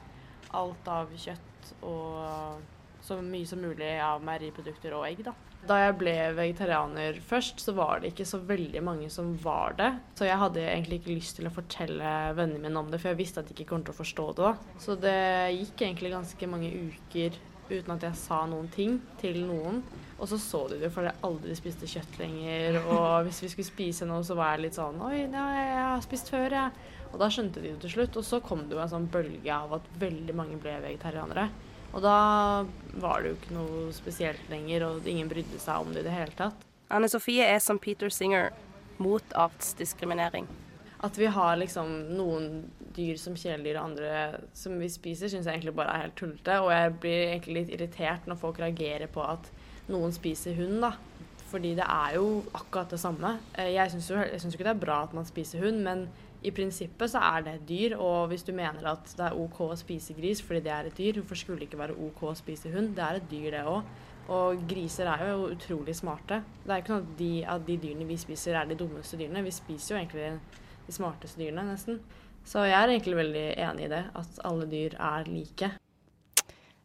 alt 0.56 0.88
av 0.90 1.12
kjøtt 1.12 1.74
og 1.86 2.62
så 3.02 3.18
mye 3.18 3.46
som 3.48 3.62
mulig 3.62 3.96
av 4.02 4.22
meieriprodukter 4.24 4.94
og 4.94 5.06
egg, 5.08 5.24
da. 5.26 5.34
Da 5.66 5.78
jeg 5.78 5.94
ble 5.98 6.14
vegetarianer 6.34 7.18
først, 7.22 7.60
så 7.62 7.74
var 7.74 8.00
det 8.02 8.12
ikke 8.12 8.26
så 8.26 8.40
veldig 8.46 8.82
mange 8.82 9.08
som 9.14 9.30
var 9.42 9.76
det. 9.78 9.90
Så 10.18 10.26
jeg 10.26 10.38
hadde 10.38 10.62
egentlig 10.64 11.00
ikke 11.00 11.16
lyst 11.16 11.36
til 11.38 11.46
å 11.46 11.54
fortelle 11.54 12.14
vennene 12.38 12.62
mine 12.62 12.82
om 12.82 12.90
det, 12.90 12.98
for 13.02 13.12
jeg 13.12 13.20
visste 13.20 13.42
at 13.42 13.50
de 13.50 13.54
ikke 13.54 13.68
kom 13.70 13.84
til 13.86 13.94
å 13.94 14.00
forstå 14.00 14.26
det. 14.38 14.50
da. 14.50 14.78
Så 14.82 14.96
det 15.02 15.18
gikk 15.58 15.84
egentlig 15.86 16.14
ganske 16.14 16.50
mange 16.50 16.70
uker 16.72 17.38
uten 17.70 17.94
at 17.94 18.06
jeg 18.06 18.18
sa 18.18 18.42
noen 18.48 18.68
ting 18.72 18.98
til 19.20 19.42
noen. 19.46 19.82
Og 20.18 20.28
så 20.30 20.38
så 20.38 20.62
de 20.70 20.78
det 20.78 20.92
for 20.94 21.06
jeg 21.06 21.18
aldri 21.26 21.54
spiste 21.58 21.88
kjøtt 21.90 22.18
lenger. 22.20 22.80
Og 22.94 23.26
hvis 23.26 23.42
vi 23.44 23.52
skulle 23.52 23.70
spise 23.70 24.08
noe, 24.08 24.22
så 24.26 24.36
var 24.38 24.54
jeg 24.54 24.68
litt 24.68 24.78
sånn 24.78 25.00
Oi, 25.02 25.24
ja, 25.24 25.46
jeg 25.58 25.76
har 25.78 26.04
spist 26.04 26.32
før, 26.32 26.48
jeg. 26.58 26.88
Og 27.12 27.18
da 27.20 27.28
skjønte 27.32 27.60
de 27.60 27.74
det 27.74 27.82
til 27.84 27.94
slutt. 27.96 28.18
Og 28.20 28.26
så 28.28 28.40
kom 28.44 28.66
det 28.68 28.78
jo 28.78 28.82
en 28.84 28.92
sånn 28.92 29.10
bølge 29.12 29.52
av 29.52 29.76
at 29.80 29.92
veldig 30.00 30.36
mange 30.38 30.58
ble 30.62 30.78
vegetarianere. 30.84 31.48
Og 31.92 32.00
da 32.04 32.18
var 33.02 33.20
det 33.20 33.32
jo 33.32 33.38
ikke 33.38 33.56
noe 33.56 33.86
spesielt 33.92 34.46
lenger, 34.48 34.86
og 34.88 35.08
ingen 35.08 35.28
brydde 35.28 35.60
seg 35.60 35.84
om 35.84 35.92
det 35.92 36.04
i 36.04 36.08
det 36.08 36.14
hele 36.16 36.36
tatt. 36.38 36.68
Anne 36.92 37.08
Sofie 37.08 37.44
er 37.48 37.60
som 37.64 37.80
Peter 37.80 38.12
Singer 38.12 38.50
mot 39.02 39.36
artsdiskriminering. 39.36 40.48
At 41.02 41.18
vi 41.18 41.26
har 41.34 41.56
liksom 41.58 41.88
noen 42.14 42.48
dyr 42.94 43.18
som 43.18 43.34
kjæledyr 43.34 43.78
og 43.80 43.84
andre 43.88 44.10
som 44.54 44.76
vi 44.78 44.90
spiser, 44.92 45.30
syns 45.32 45.48
jeg 45.48 45.58
egentlig 45.58 45.74
bare 45.74 45.96
er 45.96 46.04
helt 46.06 46.18
tullete. 46.18 46.58
Og 46.62 46.70
jeg 46.70 46.96
blir 47.02 47.22
egentlig 47.32 47.56
litt 47.56 47.72
irritert 47.74 48.28
når 48.30 48.38
folk 48.38 48.60
reagerer 48.62 49.10
på 49.10 49.24
at 49.26 49.50
noen 49.90 50.14
spiser 50.14 50.54
hund, 50.60 50.78
da. 50.84 50.92
Fordi 51.50 51.74
det 51.76 51.84
er 51.84 52.14
jo 52.16 52.42
akkurat 52.54 52.94
det 52.94 53.00
samme. 53.02 53.34
Eh, 53.58 53.74
jeg 53.74 53.92
syns 53.92 54.12
jo, 54.12 54.20
jo 54.22 54.52
ikke 54.52 54.68
det 54.68 54.76
er 54.76 54.84
bra 54.86 55.02
at 55.04 55.16
man 55.16 55.26
spiser 55.28 55.66
hund, 55.66 55.82
men 55.84 56.06
i 56.42 56.50
prinsippet 56.54 57.10
så 57.12 57.20
er 57.22 57.44
det 57.46 57.52
et 57.54 57.66
dyr, 57.68 57.96
og 58.02 58.30
hvis 58.30 58.42
du 58.46 58.52
mener 58.54 58.86
at 58.90 59.12
det 59.18 59.26
er 59.28 59.36
OK 59.38 59.60
å 59.62 59.76
spise 59.78 60.14
gris 60.16 60.40
fordi 60.42 60.62
det 60.64 60.72
er 60.74 60.88
et 60.88 60.96
dyr, 60.98 61.20
hvorfor 61.20 61.38
skulle 61.38 61.62
det 61.62 61.68
ikke 61.68 61.82
være 61.82 61.98
OK 62.02 62.24
å 62.30 62.38
spise 62.38 62.72
hund? 62.72 62.96
Det 62.96 63.04
er 63.04 63.20
et 63.20 63.28
dyr, 63.30 63.50
det 63.54 63.66
òg. 63.68 63.92
Og 64.32 64.64
griser 64.70 65.10
er 65.10 65.22
jo 65.32 65.50
utrolig 65.50 65.94
smarte. 65.98 66.40
Det 66.62 66.70
er 66.70 66.82
ikke 66.82 66.94
noe 66.94 67.04
at 67.04 67.14
de, 67.18 67.30
at 67.54 67.64
de 67.66 67.78
dyrene 67.84 68.06
vi 68.08 68.18
spiser, 68.18 68.58
er 68.58 68.68
de 68.70 68.78
dummeste 68.78 69.18
dyrene. 69.18 69.42
Vi 69.44 69.54
spiser 69.54 69.94
jo 69.94 70.00
egentlig 70.00 70.28
de 70.86 70.94
smarteste 70.94 71.40
dyrene, 71.40 71.64
nesten. 71.70 72.00
Så 72.48 72.64
jeg 72.66 72.74
er 72.74 72.90
egentlig 72.90 73.18
veldig 73.20 73.46
enig 73.68 73.86
i 73.86 73.92
det, 73.92 74.02
at 74.18 74.40
alle 74.46 74.66
dyr 74.70 74.96
er 74.98 75.28
like. 75.30 75.70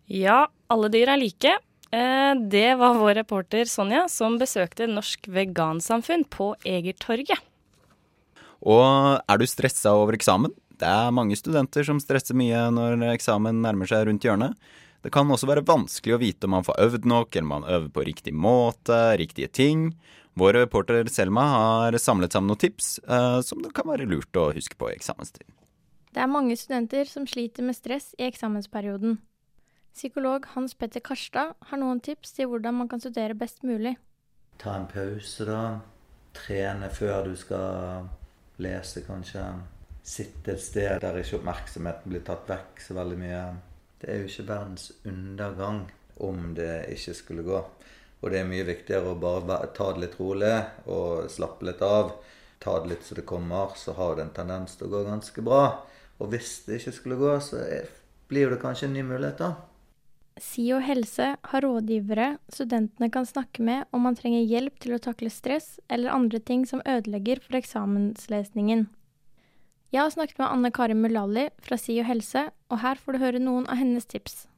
Ja, 0.07 0.45
alle 0.71 0.91
dyr 0.93 1.13
er 1.13 1.19
like. 1.19 1.57
Eh, 1.91 2.33
det 2.51 2.69
var 2.79 2.99
vår 2.99 3.15
reporter 3.21 3.67
Sonja 3.69 4.05
som 4.11 4.37
besøkte 4.39 4.89
Norsk 4.91 5.29
Vegansamfunn 5.31 6.27
på 6.29 6.51
Egertorget. 6.67 7.39
Og 8.67 9.21
er 9.21 9.39
du 9.39 9.45
stressa 9.47 9.93
over 9.95 10.17
eksamen? 10.17 10.53
Det 10.77 10.87
er 10.87 11.13
mange 11.15 11.37
studenter 11.37 11.85
som 11.87 12.01
stresser 12.01 12.37
mye 12.37 12.67
når 12.73 13.01
eksamen 13.15 13.63
nærmer 13.63 13.89
seg 13.89 14.07
rundt 14.09 14.25
hjørnet. 14.25 14.53
Det 15.07 15.13
kan 15.15 15.29
også 15.31 15.47
være 15.47 15.61
vanskelig 15.63 16.17
å 16.17 16.19
vite 16.19 16.49
om 16.49 16.51
man 16.57 16.65
får 16.67 16.81
øvd 16.83 17.05
nok, 17.07 17.29
eller 17.31 17.45
om 17.45 17.51
man 17.53 17.65
øver 17.71 17.91
på 17.95 18.03
riktig 18.09 18.33
måte, 18.35 18.95
riktige 19.15 19.47
ting. 19.47 19.85
Vår 20.35 20.57
reporter 20.57 21.07
Selma 21.07 21.45
har 21.47 21.95
samlet 21.95 22.35
sammen 22.35 22.51
noen 22.51 22.59
tips 22.59 22.89
eh, 23.07 23.37
som 23.39 23.61
det 23.63 23.71
kan 23.77 23.87
være 23.87 24.03
lurt 24.03 24.35
å 24.35 24.49
huske 24.51 24.75
på 24.75 24.89
i 24.91 24.97
eksamenstid. 24.97 25.47
Det 26.11 26.19
er 26.19 26.27
mange 26.27 26.57
studenter 26.59 27.07
som 27.07 27.23
sliter 27.23 27.63
med 27.63 27.77
stress 27.77 28.09
i 28.19 28.25
eksamensperioden. 28.27 29.15
Psykolog 29.95 30.49
Hans 30.57 30.75
Petter 30.75 30.99
Karstad 31.07 31.55
har 31.69 31.79
noen 31.79 32.03
tips 32.03 32.35
til 32.35 32.51
hvordan 32.51 32.75
man 32.81 32.91
kan 32.91 32.99
studere 32.99 33.39
best 33.39 33.63
mulig. 33.63 33.95
Ta 34.59 34.75
en 34.75 34.89
pause, 34.91 35.47
da. 35.47 35.61
Trene 36.35 36.91
før 36.91 37.31
du 37.31 37.39
skal 37.39 38.11
lese, 38.59 39.07
kanskje. 39.07 39.47
Sitte 40.03 40.57
et 40.57 40.67
sted 40.67 40.99
der 40.99 41.23
ikke 41.23 41.39
oppmerksomheten 41.39 42.11
blir 42.11 42.27
tatt 42.27 42.43
vekk 42.51 42.83
så 42.89 42.99
veldig 42.99 43.23
mye. 43.23 43.41
Det 44.01 44.11
er 44.11 44.21
jo 44.21 44.29
ikke 44.29 44.47
verdens 44.49 44.91
undergang 45.05 45.85
om 46.23 46.53
det 46.57 46.87
ikke 46.93 47.15
skulle 47.17 47.45
gå. 47.45 47.61
Og 48.21 48.33
det 48.33 48.41
er 48.41 48.49
mye 48.49 48.65
viktigere 48.65 49.13
å 49.13 49.19
bare 49.21 49.59
ta 49.77 49.91
det 49.93 50.03
litt 50.05 50.17
rolig 50.19 50.55
og 50.89 51.29
slappe 51.29 51.67
litt 51.67 51.81
av. 51.85 52.15
Ta 52.61 52.79
det 52.81 52.91
litt 52.91 53.05
så 53.05 53.17
det 53.17 53.27
kommer, 53.29 53.73
så 53.77 53.93
har 53.97 54.17
det 54.17 54.25
en 54.25 54.35
tendens 54.37 54.77
til 54.77 54.87
å 54.87 54.95
gå 54.95 55.03
ganske 55.05 55.43
bra. 55.45 55.63
Og 56.17 56.31
hvis 56.33 56.63
det 56.65 56.79
ikke 56.79 56.95
skulle 56.95 57.19
gå, 57.21 57.33
så 57.41 57.61
blir 58.29 58.49
det 58.49 58.61
kanskje 58.63 58.89
en 58.89 58.97
ny 58.97 59.03
mulighet, 59.05 59.41
da. 59.41 59.53
SIO 60.41 60.77
helse 60.85 61.31
har 61.49 61.65
rådgivere 61.65 62.35
studentene 62.53 63.09
kan 63.13 63.25
snakke 63.25 63.63
med 63.65 63.87
om 63.93 64.03
man 64.05 64.17
trenger 64.17 64.45
hjelp 64.45 64.77
til 64.83 64.93
å 64.93 65.01
takle 65.01 65.31
stress 65.33 65.79
eller 65.89 66.13
andre 66.13 66.41
ting 66.41 66.65
som 66.69 66.83
ødelegger 66.85 67.41
for 67.41 67.57
eksamenslesningen. 67.57 68.85
Jeg 69.87 70.01
har 70.03 70.09
snakket 70.11 70.41
med 70.41 70.51
Anne 70.51 70.67
Kari 70.75 70.95
Mulali 70.99 71.45
fra 71.63 71.77
SIO 71.79 72.03
helse, 72.03 72.41
og 72.67 72.81
her 72.83 72.99
får 72.99 73.15
du 73.15 73.21
høre 73.21 73.39
noen 73.39 73.63
av 73.71 73.79
hennes 73.79 74.03
tips. 74.03 74.51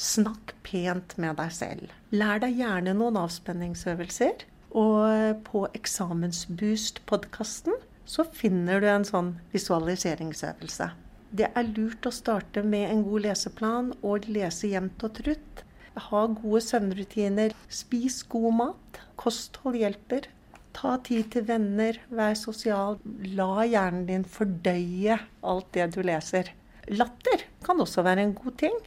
Snakk 0.00 0.54
pent 0.64 1.12
med 1.20 1.36
deg 1.36 1.52
selv. 1.52 1.92
Lær 2.08 2.40
deg 2.40 2.56
gjerne 2.56 2.94
noen 2.96 3.20
avspenningsøvelser. 3.20 4.48
Og 4.72 5.44
på 5.44 5.68
Eksamensboost-podkasten 5.76 7.76
så 8.08 8.24
finner 8.24 8.80
du 8.80 8.88
en 8.88 9.04
sånn 9.04 9.36
visualiseringsøvelse. 9.52 10.88
Det 11.32 11.48
er 11.52 11.68
lurt 11.68 12.06
å 12.08 12.12
starte 12.12 12.62
med 12.64 12.88
en 12.88 13.04
god 13.04 13.20
leseplan 13.26 13.92
og 14.00 14.28
lese 14.32 14.68
jevnt 14.72 15.04
og 15.04 15.12
trutt. 15.20 15.64
Ha 16.08 16.26
gode 16.32 16.64
søvnrutiner. 16.64 17.52
Spis 17.68 18.24
god 18.32 18.56
mat. 18.56 19.00
Kosthold 19.20 19.76
hjelper. 19.80 20.28
Ta 20.76 20.96
tid 21.04 21.30
til 21.34 21.46
venner. 21.48 21.98
Vær 22.12 22.34
sosial. 22.38 22.98
La 23.36 23.66
hjernen 23.68 24.06
din 24.08 24.24
fordøye 24.24 25.18
alt 25.42 25.70
det 25.76 25.90
du 25.96 26.02
leser. 26.06 26.52
Latter 26.90 27.46
kan 27.64 27.80
også 27.80 28.04
være 28.06 28.26
en 28.26 28.34
god 28.34 28.56
ting. 28.64 28.78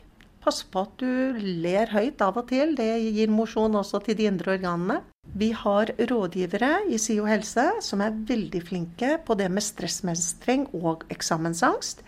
Pass 0.45 0.61
på 0.69 0.83
at 0.85 1.01
du 1.01 1.39
ler 1.41 1.89
høyt 1.89 2.21
av 2.21 2.37
og 2.37 2.49
til. 2.51 2.75
Det 2.77 2.89
gir 3.15 3.31
mosjon 3.33 3.77
også 3.79 4.03
til 4.05 4.17
de 4.19 4.27
indre 4.29 4.57
organene. 4.57 5.01
Vi 5.35 5.49
har 5.57 5.89
rådgivere 6.11 6.85
i 6.93 6.99
SIO 7.01 7.25
helse 7.25 7.65
som 7.83 8.03
er 8.05 8.13
veldig 8.29 8.61
flinke 8.67 9.15
på 9.25 9.37
det 9.39 9.49
med 9.51 9.65
stressmestring 9.65 10.67
og 10.77 11.07
eksamensangst. 11.11 12.05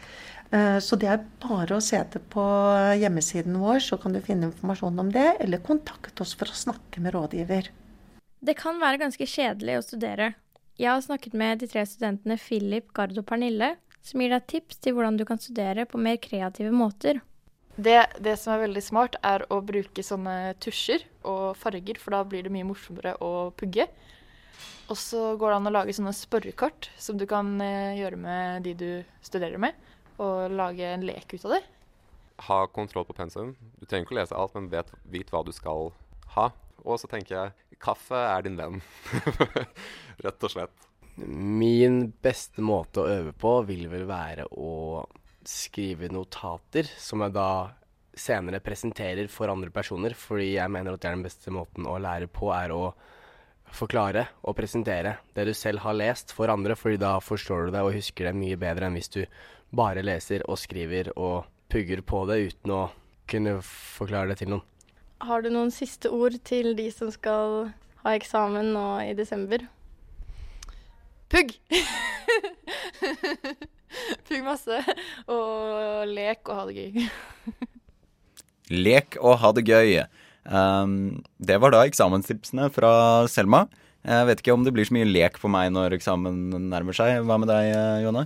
Eh, 0.52 0.78
så 0.80 0.96
det 1.00 1.10
er 1.12 1.26
bare 1.44 1.76
å 1.76 1.84
se 1.84 1.98
etter 2.00 2.24
på 2.24 2.46
hjemmesiden 3.02 3.58
vår, 3.60 3.82
så 3.84 3.98
kan 4.00 4.16
du 4.16 4.22
finne 4.24 4.52
informasjon 4.52 5.02
om 5.04 5.12
det, 5.12 5.28
eller 5.44 5.64
kontakte 5.66 6.24
oss 6.24 6.38
for 6.40 6.48
å 6.48 6.62
snakke 6.62 7.04
med 7.04 7.18
rådgiver. 7.18 7.72
Det 8.40 8.54
kan 8.60 8.78
være 8.78 9.00
ganske 9.02 9.26
kjedelig 9.26 9.80
å 9.80 9.86
studere. 9.86 10.34
Jeg 10.78 10.92
har 10.92 11.02
snakket 11.02 11.34
med 11.34 11.64
de 11.64 11.70
tre 11.72 11.82
studentene 11.90 12.38
Philip, 12.38 12.92
Gard 12.94 13.18
og 13.18 13.26
Pernille, 13.26 13.74
som 14.06 14.22
gir 14.22 14.30
deg 14.30 14.46
tips 14.52 14.78
til 14.84 14.94
hvordan 14.94 15.18
du 15.18 15.26
kan 15.26 15.42
studere 15.42 15.88
på 15.90 15.98
mer 15.98 16.20
kreative 16.22 16.70
måter. 16.70 17.24
Det, 17.78 17.98
det, 18.22 18.36
som 18.42 18.54
er 18.54 18.64
veldig 18.68 18.84
smart, 18.86 19.18
er 19.26 19.44
å 19.54 19.60
bruke 19.66 20.06
sånne 20.06 20.54
tusjer 20.62 21.04
og 21.30 21.58
farger, 21.58 21.98
for 22.02 22.14
da 22.14 22.24
blir 22.26 22.46
det 22.46 22.54
mye 22.54 22.66
morsommere 22.66 23.16
å 23.26 23.50
pugge. 23.58 23.88
Og 24.88 24.98
så 24.98 25.34
går 25.38 25.52
det 25.52 25.58
an 25.58 25.70
å 25.70 25.74
lage 25.74 25.98
sånne 25.98 26.14
spørrekart 26.16 26.92
som 27.02 27.18
du 27.20 27.26
kan 27.30 27.58
eh, 27.62 27.98
gjøre 28.00 28.22
med 28.22 28.66
de 28.66 28.74
du 28.78 28.90
studerer 29.26 29.60
med 29.62 29.78
og 30.22 30.54
lage 30.54 30.86
en 30.86 31.06
lek 31.06 31.34
ut 31.36 31.44
av 31.46 31.58
det. 31.58 31.64
Ha 32.48 32.64
kontroll 32.74 33.06
på 33.06 33.18
pensum. 33.18 33.56
Du 33.78 33.86
trenger 33.86 34.08
ikke 34.08 34.16
å 34.16 34.20
lese 34.22 34.38
alt, 34.38 34.56
men 34.58 34.70
vet, 34.72 34.90
vit 35.10 35.30
hva 35.34 35.44
du 35.46 35.52
skal 35.54 35.92
ha. 36.38 36.52
Og 36.86 37.02
så 37.02 37.10
tenker 37.12 37.36
jeg 37.36 37.67
kaffe 37.82 38.18
er 38.18 38.46
din 38.46 38.58
venn. 38.60 38.82
Rett 40.26 40.44
og 40.44 40.54
slett. 40.54 40.88
Min 41.18 42.12
beste 42.22 42.62
måte 42.62 43.02
å 43.02 43.10
øve 43.10 43.34
på 43.34 43.54
vil 43.70 43.88
vel 43.90 44.06
være 44.10 44.46
å 44.54 45.06
skrive 45.48 46.12
notater 46.14 46.90
som 47.00 47.24
jeg 47.24 47.34
da 47.38 47.50
senere 48.18 48.62
presenterer 48.64 49.30
for 49.32 49.50
andre 49.52 49.72
personer, 49.74 50.16
fordi 50.18 50.56
jeg 50.56 50.74
mener 50.74 50.94
at 50.94 51.04
det 51.04 51.10
er 51.10 51.18
den 51.18 51.26
beste 51.26 51.54
måten 51.54 51.88
å 51.90 51.98
lære 52.02 52.30
på, 52.34 52.50
er 52.54 52.74
å 52.74 52.92
forklare 53.78 54.24
og 54.48 54.56
presentere 54.58 55.18
det 55.36 55.48
du 55.50 55.54
selv 55.58 55.84
har 55.84 55.98
lest 55.98 56.32
for 56.36 56.52
andre, 56.52 56.76
fordi 56.78 57.00
da 57.02 57.18
forstår 57.24 57.68
du 57.68 57.76
det 57.76 57.84
og 57.84 57.96
husker 57.98 58.30
det 58.30 58.38
mye 58.40 58.60
bedre 58.60 58.88
enn 58.88 58.98
hvis 58.98 59.12
du 59.14 59.22
bare 59.76 60.06
leser 60.06 60.46
og 60.48 60.60
skriver 60.62 61.12
og 61.16 61.48
pugger 61.72 62.02
på 62.08 62.24
det 62.30 62.40
uten 62.48 62.74
å 62.74 62.82
kunne 63.28 63.58
forklare 63.66 64.32
det 64.32 64.42
til 64.42 64.54
noen. 64.56 64.66
Har 65.26 65.42
du 65.42 65.50
noen 65.50 65.72
siste 65.74 66.12
ord 66.14 66.36
til 66.46 66.76
de 66.78 66.92
som 66.94 67.10
skal 67.14 67.72
ha 68.04 68.14
eksamen 68.14 68.74
nå 68.76 68.86
i 69.08 69.16
desember? 69.18 69.64
Pugg! 71.32 71.56
Pugg 74.28 74.44
masse, 74.46 74.78
og 75.32 76.06
lek 76.12 76.42
og 76.46 76.56
ha 76.60 76.64
det 76.70 76.76
gøy. 76.78 76.92
lek 78.88 79.18
og 79.20 79.40
ha 79.42 79.50
det 79.58 79.66
gøy. 79.68 79.92
Um, 80.48 80.94
det 81.44 81.58
var 81.64 81.70
da 81.74 81.86
eksamenstipsene 81.88 82.70
fra 82.76 82.92
Selma. 83.32 83.62
Jeg 84.08 84.28
vet 84.30 84.40
ikke 84.44 84.56
om 84.56 84.64
det 84.64 84.74
blir 84.76 84.88
så 84.88 84.96
mye 84.96 85.10
lek 85.10 85.36
på 85.42 85.48
meg 85.52 85.74
når 85.76 85.98
eksamen 85.98 86.36
nærmer 86.70 86.96
seg. 86.96 87.10
Hva 87.28 87.36
med 87.42 87.50
deg, 87.52 87.64
Jonna? 88.06 88.24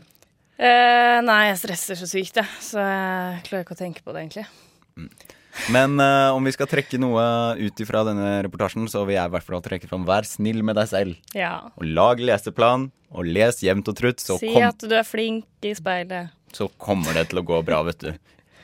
Uh, 0.62 1.18
nei, 1.26 1.44
jeg 1.50 1.62
stresser 1.64 1.98
så 1.98 2.08
sykt, 2.10 2.36
jeg. 2.38 2.50
Så 2.62 2.78
jeg 2.84 3.46
klarer 3.48 3.64
ikke 3.66 3.78
å 3.80 3.80
tenke 3.80 4.04
på 4.06 4.14
det, 4.14 4.28
egentlig. 4.28 4.46
Mm. 5.00 5.10
Men 5.74 6.00
uh, 6.00 6.36
om 6.36 6.44
vi 6.48 6.54
skal 6.56 6.70
trekke 6.72 6.98
noe 7.02 7.24
ut 7.60 7.76
ifra 7.84 8.00
denne 8.08 8.30
reportasjen, 8.46 8.88
så 8.92 9.00
vil 9.08 9.16
jeg 9.18 9.28
i 9.28 9.32
hvert 9.34 9.48
fall 9.48 9.64
trekke 9.66 9.90
fram 9.90 10.06
vær 10.08 10.24
snill 10.28 10.62
med 10.66 10.76
deg 10.80 10.88
selv. 10.92 11.14
Ja. 11.38 11.54
Og 11.76 11.84
lag 11.98 12.16
leseplan, 12.24 12.82
og 13.12 13.22
les 13.28 13.56
jevnt 13.66 13.90
og 13.92 13.96
trutt. 14.00 14.20
Så 14.24 14.34
si 14.42 14.50
kom... 14.54 14.64
at 14.70 14.80
du 14.82 14.96
er 14.96 15.08
flink 15.08 15.46
i 15.68 15.70
speilet. 15.78 16.26
Så 16.56 16.64
kommer 16.82 17.12
det 17.16 17.26
til 17.32 17.40
å 17.42 17.48
gå 17.48 17.58
bra, 17.68 17.80
vet 17.88 18.00
du. 18.04 18.12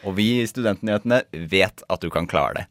Og 0.08 0.12
vi 0.20 0.28
i 0.42 0.48
Studentnyhetene 0.48 1.20
vet 1.52 1.78
at 1.88 2.00
du 2.04 2.10
kan 2.14 2.26
klare 2.30 2.54
det. 2.60 2.66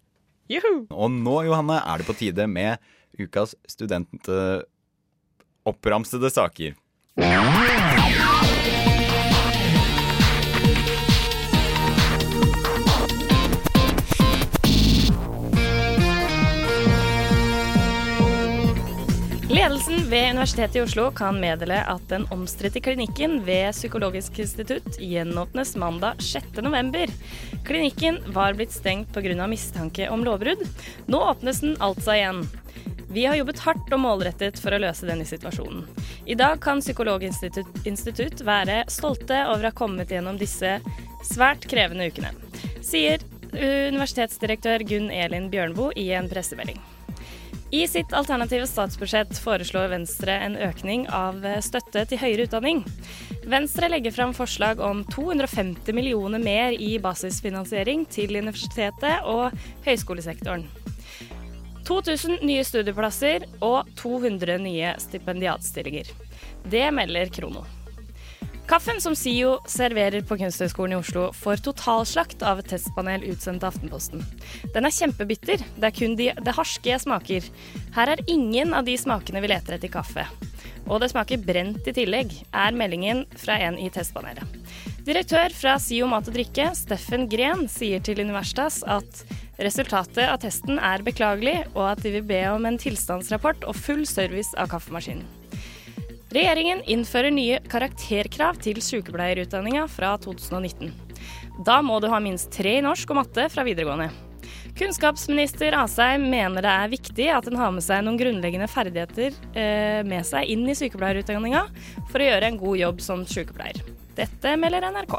Juhu. 0.56 0.74
Og 0.94 1.08
nå, 1.10 1.36
Johanne, 1.48 1.76
er 1.82 1.96
det 1.98 2.06
på 2.08 2.16
tide 2.16 2.44
med 2.48 2.72
ukas 3.18 3.54
studentoppramsede 3.66 6.30
saker. 6.30 6.74
Ledelsen 7.16 7.75
ved 20.06 20.30
Universitetet 20.30 20.76
i 20.76 20.80
Oslo 20.80 21.10
kan 21.10 21.40
meddele 21.40 21.80
at 21.90 22.02
den 22.08 22.26
omstridte 22.30 22.80
klinikken 22.80 23.40
ved 23.44 23.72
Psykologisk 23.74 24.38
institutt 24.38 24.98
gjenåpnes 25.00 25.76
mandag 25.76 26.20
6.11. 26.22 27.10
Klinikken 27.66 28.18
var 28.34 28.54
blitt 28.54 28.72
stengt 28.72 29.12
pga. 29.14 29.46
mistanke 29.46 30.08
om 30.10 30.24
lovbrudd. 30.24 30.62
Nå 31.06 31.20
åpnes 31.30 31.60
den 31.60 31.76
altså 31.80 32.14
igjen. 32.14 32.44
Vi 33.10 33.26
har 33.26 33.36
jobbet 33.36 33.62
hardt 33.66 33.92
og 33.92 34.00
målrettet 34.00 34.60
for 34.62 34.76
å 34.76 34.80
løse 34.82 35.06
denne 35.08 35.26
situasjonen. 35.26 35.86
I 36.26 36.34
dag 36.38 36.60
kan 36.62 36.80
Psykologisk 36.80 37.42
institutt 37.84 38.44
være 38.46 38.84
stolte 38.88 39.42
over 39.48 39.64
å 39.64 39.72
ha 39.72 39.78
kommet 39.78 40.12
gjennom 40.14 40.38
disse 40.38 40.78
svært 41.26 41.66
krevende 41.66 42.06
ukene, 42.06 42.30
sier 42.82 43.24
universitetsdirektør 43.56 44.86
Gunn 44.86 45.10
Elin 45.10 45.50
Bjørnboe 45.50 45.96
i 45.98 46.12
en 46.14 46.30
pressemelding. 46.30 46.78
I 47.70 47.88
sitt 47.88 48.12
alternative 48.12 48.66
statsbudsjett 48.66 49.38
foreslår 49.42 49.88
Venstre 49.90 50.36
en 50.38 50.54
økning 50.56 51.08
av 51.10 51.42
støtte 51.66 52.04
til 52.06 52.20
høyere 52.20 52.46
utdanning. 52.46 52.84
Venstre 53.46 53.88
legger 53.90 54.14
fram 54.14 54.34
forslag 54.34 54.78
om 54.82 55.02
250 55.10 55.90
millioner 55.96 56.42
mer 56.42 56.76
i 56.78 56.94
basisfinansiering 57.02 58.04
til 58.06 58.38
universitetet 58.38 59.26
og 59.26 59.56
høyskolesektoren. 59.86 60.68
2000 61.86 62.46
nye 62.46 62.62
studieplasser 62.66 63.48
og 63.62 63.90
200 63.98 64.58
nye 64.62 64.94
stipendiatstillinger. 65.02 66.14
Det 66.70 66.86
melder 66.94 67.34
Krono. 67.34 67.66
Kaffen 68.66 69.00
som 69.00 69.14
SIO 69.14 69.60
serverer 69.70 70.24
på 70.26 70.34
Kunsthøgskolen 70.40 70.96
i 70.96 70.98
Oslo, 70.98 71.28
får 71.38 71.60
totalslakt 71.62 72.40
av 72.42 72.58
et 72.58 72.66
testpanel 72.72 73.22
utsendt 73.30 73.62
til 73.62 73.68
Aftenposten. 73.68 74.24
Den 74.74 74.88
er 74.88 74.94
kjempebitter. 74.96 75.62
Det 75.76 75.86
er 75.86 75.94
kun 75.94 76.16
de, 76.18 76.32
det 76.34 76.54
harske 76.56 76.96
smaker. 76.98 77.46
Her 77.94 78.12
er 78.16 78.24
ingen 78.26 78.74
av 78.74 78.88
de 78.88 78.96
smakene 78.98 79.44
vi 79.44 79.52
leter 79.52 79.78
etter 79.78 79.92
kaffe. 79.94 80.26
Og 80.90 80.98
det 80.98 81.12
smaker 81.14 81.46
brent 81.46 81.86
i 81.86 81.94
tillegg, 81.94 82.34
er 82.50 82.74
meldingen 82.74 83.22
fra 83.38 83.54
en 83.68 83.78
i 83.78 83.86
testpanelet. 83.94 84.58
Direktør 85.06 85.54
fra 85.54 85.78
SIO 85.78 86.10
mat 86.10 86.26
og 86.26 86.34
drikke, 86.34 86.72
Steffen 86.74 87.30
Gren, 87.30 87.68
sier 87.70 88.02
til 88.02 88.18
Universitas 88.26 88.82
at 88.82 89.22
resultatet 89.62 90.26
av 90.26 90.42
testen 90.42 90.82
er 90.82 91.06
beklagelig, 91.06 91.60
og 91.76 91.92
at 91.94 92.02
de 92.02 92.18
vil 92.18 92.26
be 92.34 92.42
om 92.50 92.66
en 92.66 92.82
tilstandsrapport 92.82 93.62
og 93.70 93.78
full 93.78 94.02
service 94.10 94.58
av 94.58 94.74
kaffemaskinen. 94.74 95.35
Regjeringen 96.36 96.82
innfører 96.84 97.32
nye 97.32 97.62
karakterkrav 97.64 98.58
til 98.60 98.76
sykepleierutdanninga 98.84 99.86
fra 99.88 100.10
2019. 100.20 100.90
Da 101.64 101.78
må 101.80 101.96
du 102.02 102.10
ha 102.12 102.18
minst 102.20 102.50
tre 102.52 102.74
i 102.76 102.82
norsk 102.84 103.14
og 103.14 103.22
matte 103.22 103.46
fra 103.54 103.64
videregående. 103.64 104.10
Kunnskapsminister 104.76 105.72
Asheim 105.80 106.26
mener 106.28 106.60
det 106.66 106.74
er 106.74 106.92
viktig 106.92 107.30
at 107.32 107.48
en 107.48 107.56
har 107.56 107.72
med 107.72 107.86
seg 107.86 108.04
noen 108.04 108.20
grunnleggende 108.20 108.68
ferdigheter 108.68 109.32
eh, 109.56 110.02
med 110.04 110.28
seg 110.28 110.52
inn 110.52 110.68
i 110.68 110.76
sykepleierutdanninga 110.76 111.64
for 112.12 112.20
å 112.20 112.28
gjøre 112.28 112.52
en 112.52 112.60
god 112.60 112.82
jobb 112.82 113.04
som 113.08 113.24
sykepleier. 113.24 113.80
Dette 114.20 114.56
melder 114.60 114.90
NRK. 114.92 115.16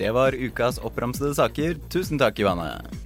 Det 0.00 0.16
var 0.16 0.32
ukas 0.32 0.80
oppramsede 0.80 1.36
saker. 1.36 1.76
Tusen 1.92 2.16
takk, 2.20 2.40
Johanne. 2.40 3.04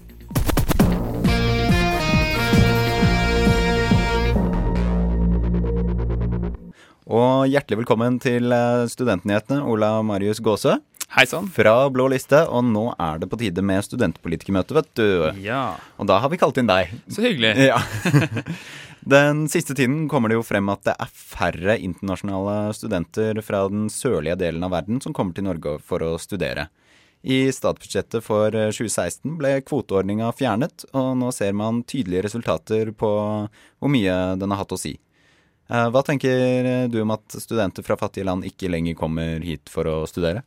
Og 7.09 7.49
hjertelig 7.49 7.79
velkommen 7.81 8.19
til 8.21 8.53
eh, 8.53 8.83
Studentnyhetene, 8.93 9.63
Ola 9.65 10.03
Marius 10.05 10.43
Gåsø. 10.45 10.75
Hei 11.15 11.23
sann. 11.25 11.47
Fra 11.49 11.73
Blå 11.89 12.05
liste, 12.13 12.43
og 12.53 12.67
nå 12.69 12.83
er 13.01 13.23
det 13.23 13.31
på 13.33 13.39
tide 13.41 13.65
med 13.65 13.87
studentpolitikermøte, 13.87 14.77
vet 14.77 14.91
du. 15.01 15.07
Ja. 15.41 15.79
Og 15.97 16.11
da 16.11 16.19
har 16.21 16.29
vi 16.29 16.37
kalt 16.37 16.61
inn 16.61 16.69
deg. 16.69 16.93
Så 17.09 17.25
hyggelig. 17.25 17.55
Ja. 17.65 17.81
Den 19.15 19.47
siste 19.49 19.73
tiden 19.73 20.05
kommer 20.13 20.29
det 20.29 20.37
jo 20.37 20.45
frem 20.45 20.69
at 20.69 20.85
det 20.85 20.99
er 21.01 21.17
færre 21.17 21.79
internasjonale 21.81 22.75
studenter 22.77 23.41
fra 23.47 23.63
den 23.73 23.89
sørlige 23.89 24.37
delen 24.43 24.67
av 24.67 24.75
verden 24.77 25.01
som 25.01 25.17
kommer 25.17 25.33
til 25.33 25.49
Norge 25.49 25.79
for 25.81 26.05
å 26.05 26.13
studere. 26.21 26.67
I 27.25 27.47
statsbudsjettet 27.55 28.21
for 28.27 28.53
2016 28.53 29.39
ble 29.41 29.57
kvoteordninga 29.65 30.29
fjernet, 30.37 30.85
og 30.93 31.15
nå 31.23 31.33
ser 31.33 31.57
man 31.57 31.87
tydelige 31.89 32.29
resultater 32.29 32.93
på 32.93 33.11
hvor 33.49 33.97
mye 33.97 34.19
den 34.37 34.53
har 34.53 34.67
hatt 34.67 34.77
å 34.77 34.83
si. 34.83 34.99
Eh, 35.69 35.89
hva 35.93 36.03
tenker 36.05 36.89
du 36.89 37.01
om 37.03 37.13
at 37.13 37.37
studenter 37.37 37.85
fra 37.85 37.99
fattige 38.01 38.27
land 38.29 38.47
ikke 38.49 38.71
lenger 38.73 38.97
kommer 38.97 39.45
hit 39.45 39.69
for 39.73 39.89
å 39.91 39.99
studere? 40.09 40.45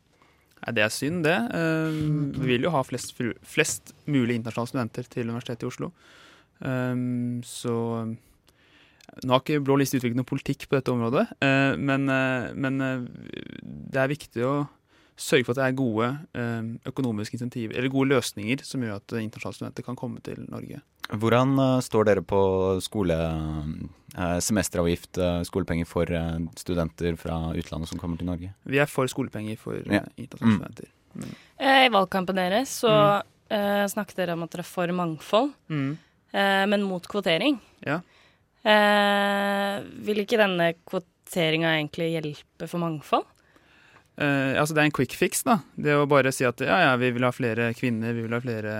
Det 0.62 0.82
er 0.82 0.92
synd, 0.94 1.24
det. 1.26 1.36
Eh, 1.54 2.00
vi 2.38 2.54
vil 2.54 2.66
jo 2.66 2.74
ha 2.74 2.82
flest, 2.86 3.14
flest 3.42 3.94
mulig 4.10 4.38
internasjonale 4.38 4.70
studenter 4.70 5.08
til 5.10 5.30
Universitetet 5.30 5.66
i 5.66 5.70
Oslo. 5.70 5.92
Eh, 6.62 6.94
så 7.46 7.76
nå 9.22 9.34
har 9.34 9.42
ikke 9.42 9.62
Blå 9.62 9.76
liste 9.78 9.98
utviklet 9.98 10.18
noen 10.18 10.30
politikk 10.30 10.68
på 10.68 10.78
dette 10.78 10.88
området, 10.88 11.26
men, 11.76 12.06
men 12.56 12.78
det 12.80 14.00
er 14.00 14.08
viktig 14.08 14.46
å 14.46 14.52
sørge 15.16 15.44
for 15.44 15.52
at 15.52 15.60
det 15.60 15.66
er 15.68 15.76
gode 15.78 16.06
eh, 16.34 16.62
økonomiske 16.88 17.34
insentiver, 17.38 17.76
eller 17.76 17.88
gode 17.92 18.08
løsninger 18.14 18.62
som 18.64 18.80
gjør 18.82 18.96
at 18.96 19.12
internasjonale 19.20 19.58
studenter 19.58 19.82
kan 19.86 19.96
komme 19.96 20.20
til 20.24 20.44
Norge. 20.48 20.80
Hvordan 21.12 21.58
uh, 21.58 21.80
står 21.84 22.04
dere 22.08 22.22
på 22.24 22.40
skole, 22.80 23.16
uh, 24.16 24.38
semesteravgift, 24.40 25.18
uh, 25.18 25.42
skolepenger 25.44 25.84
for 25.86 26.06
studenter 26.56 27.16
fra 27.20 27.52
utlandet 27.58 27.88
som 27.90 27.98
kommer 28.00 28.16
til 28.16 28.26
Norge? 28.30 28.52
Vi 28.64 28.78
er 28.80 28.86
for 28.88 29.06
skolepenger 29.10 29.58
for 29.58 29.74
Ja. 29.90 30.04
internasjonale 30.16 30.52
Mm. 30.52 30.60
studenter. 30.62 30.88
Mm. 31.14 31.34
Eh, 31.60 31.84
I 31.86 31.90
valgkampen 31.92 32.34
deres 32.38 32.70
så 32.80 33.22
eh, 33.50 33.84
snakket 33.86 34.16
dere 34.16 34.32
om 34.32 34.42
at 34.46 34.50
dere 34.54 34.60
er 34.64 34.70
for 34.70 34.86
mangfold, 34.96 35.52
Mm. 35.68 35.98
eh, 36.32 36.64
men 36.66 36.82
mot 36.82 37.04
kvotering. 37.06 37.60
Ja. 37.84 38.00
Uh, 38.64 39.82
vil 40.06 40.22
ikke 40.22 40.38
denne 40.38 40.72
kvoteringa 40.86 41.74
egentlig 41.76 42.12
hjelpe 42.14 42.68
for 42.70 42.78
mangfold? 42.78 43.26
Eh, 44.20 44.60
altså 44.60 44.76
det 44.76 44.82
er 44.82 44.90
en 44.90 44.94
quick 44.94 45.14
fix, 45.16 45.40
da. 45.46 45.58
Det 45.80 45.94
å 45.96 46.08
bare 46.10 46.32
si 46.34 46.44
at 46.44 46.60
ja, 46.64 46.82
ja, 46.84 46.92
vi 47.00 47.12
vil 47.16 47.24
ha 47.24 47.32
flere 47.32 47.70
kvinner, 47.76 48.12
vi 48.16 48.26
vil 48.26 48.36
ha 48.36 48.42
flere 48.44 48.74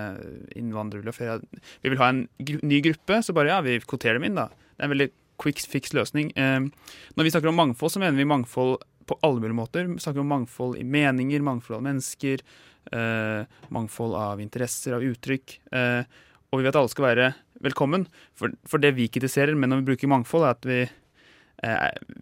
innvandrere, 0.58 1.00
vi 1.00 1.06
vil 1.06 1.12
ha, 1.12 1.16
flere, 1.16 1.64
vi 1.80 1.92
vil 1.92 2.02
ha 2.02 2.10
en 2.12 2.22
gru 2.36 2.58
ny 2.68 2.80
gruppe, 2.84 3.20
så 3.24 3.36
bare 3.36 3.54
ja, 3.54 3.60
vi 3.64 3.78
kvoterer 3.80 4.20
dem 4.20 4.28
inn, 4.28 4.40
da. 4.40 4.50
Det 4.52 4.84
er 4.84 4.88
en 4.88 4.94
veldig 4.94 5.10
quick 5.42 5.62
fix 5.72 5.96
løsning. 5.96 6.34
Uh, 6.36 6.68
når 7.16 7.26
vi 7.26 7.34
snakker 7.34 7.50
om 7.50 7.58
mangfold, 7.58 7.94
så 7.94 8.02
mener 8.02 8.20
vi 8.20 8.28
mangfold 8.28 8.84
på 9.08 9.18
alle 9.26 9.42
mulige 9.42 9.58
måter. 9.58 9.88
Vi 9.88 10.04
snakker 10.04 10.22
om 10.22 10.30
mangfold 10.30 10.76
i 10.78 10.84
meninger, 10.86 11.42
mangfold 11.42 11.80
av 11.80 11.86
mennesker, 11.88 12.44
uh, 12.92 13.48
mangfold 13.74 14.14
av 14.18 14.42
interesser, 14.44 14.94
av 14.94 15.04
uttrykk. 15.06 15.56
Og 15.72 16.60
vi 16.60 16.62
vil 16.62 16.70
at 16.70 16.76
alle 16.78 16.92
skal 16.92 17.08
være 17.08 17.28
velkommen. 17.64 18.04
For, 18.38 18.52
for 18.68 18.82
det 18.82 18.92
vi 18.94 19.08
kritiserer, 19.10 19.56
men 19.56 19.72
når 19.72 19.80
vi 19.80 19.88
bruker 19.90 20.12
mangfold, 20.12 20.44
er 20.44 20.54
at 20.54 20.68
vi, 20.68 20.80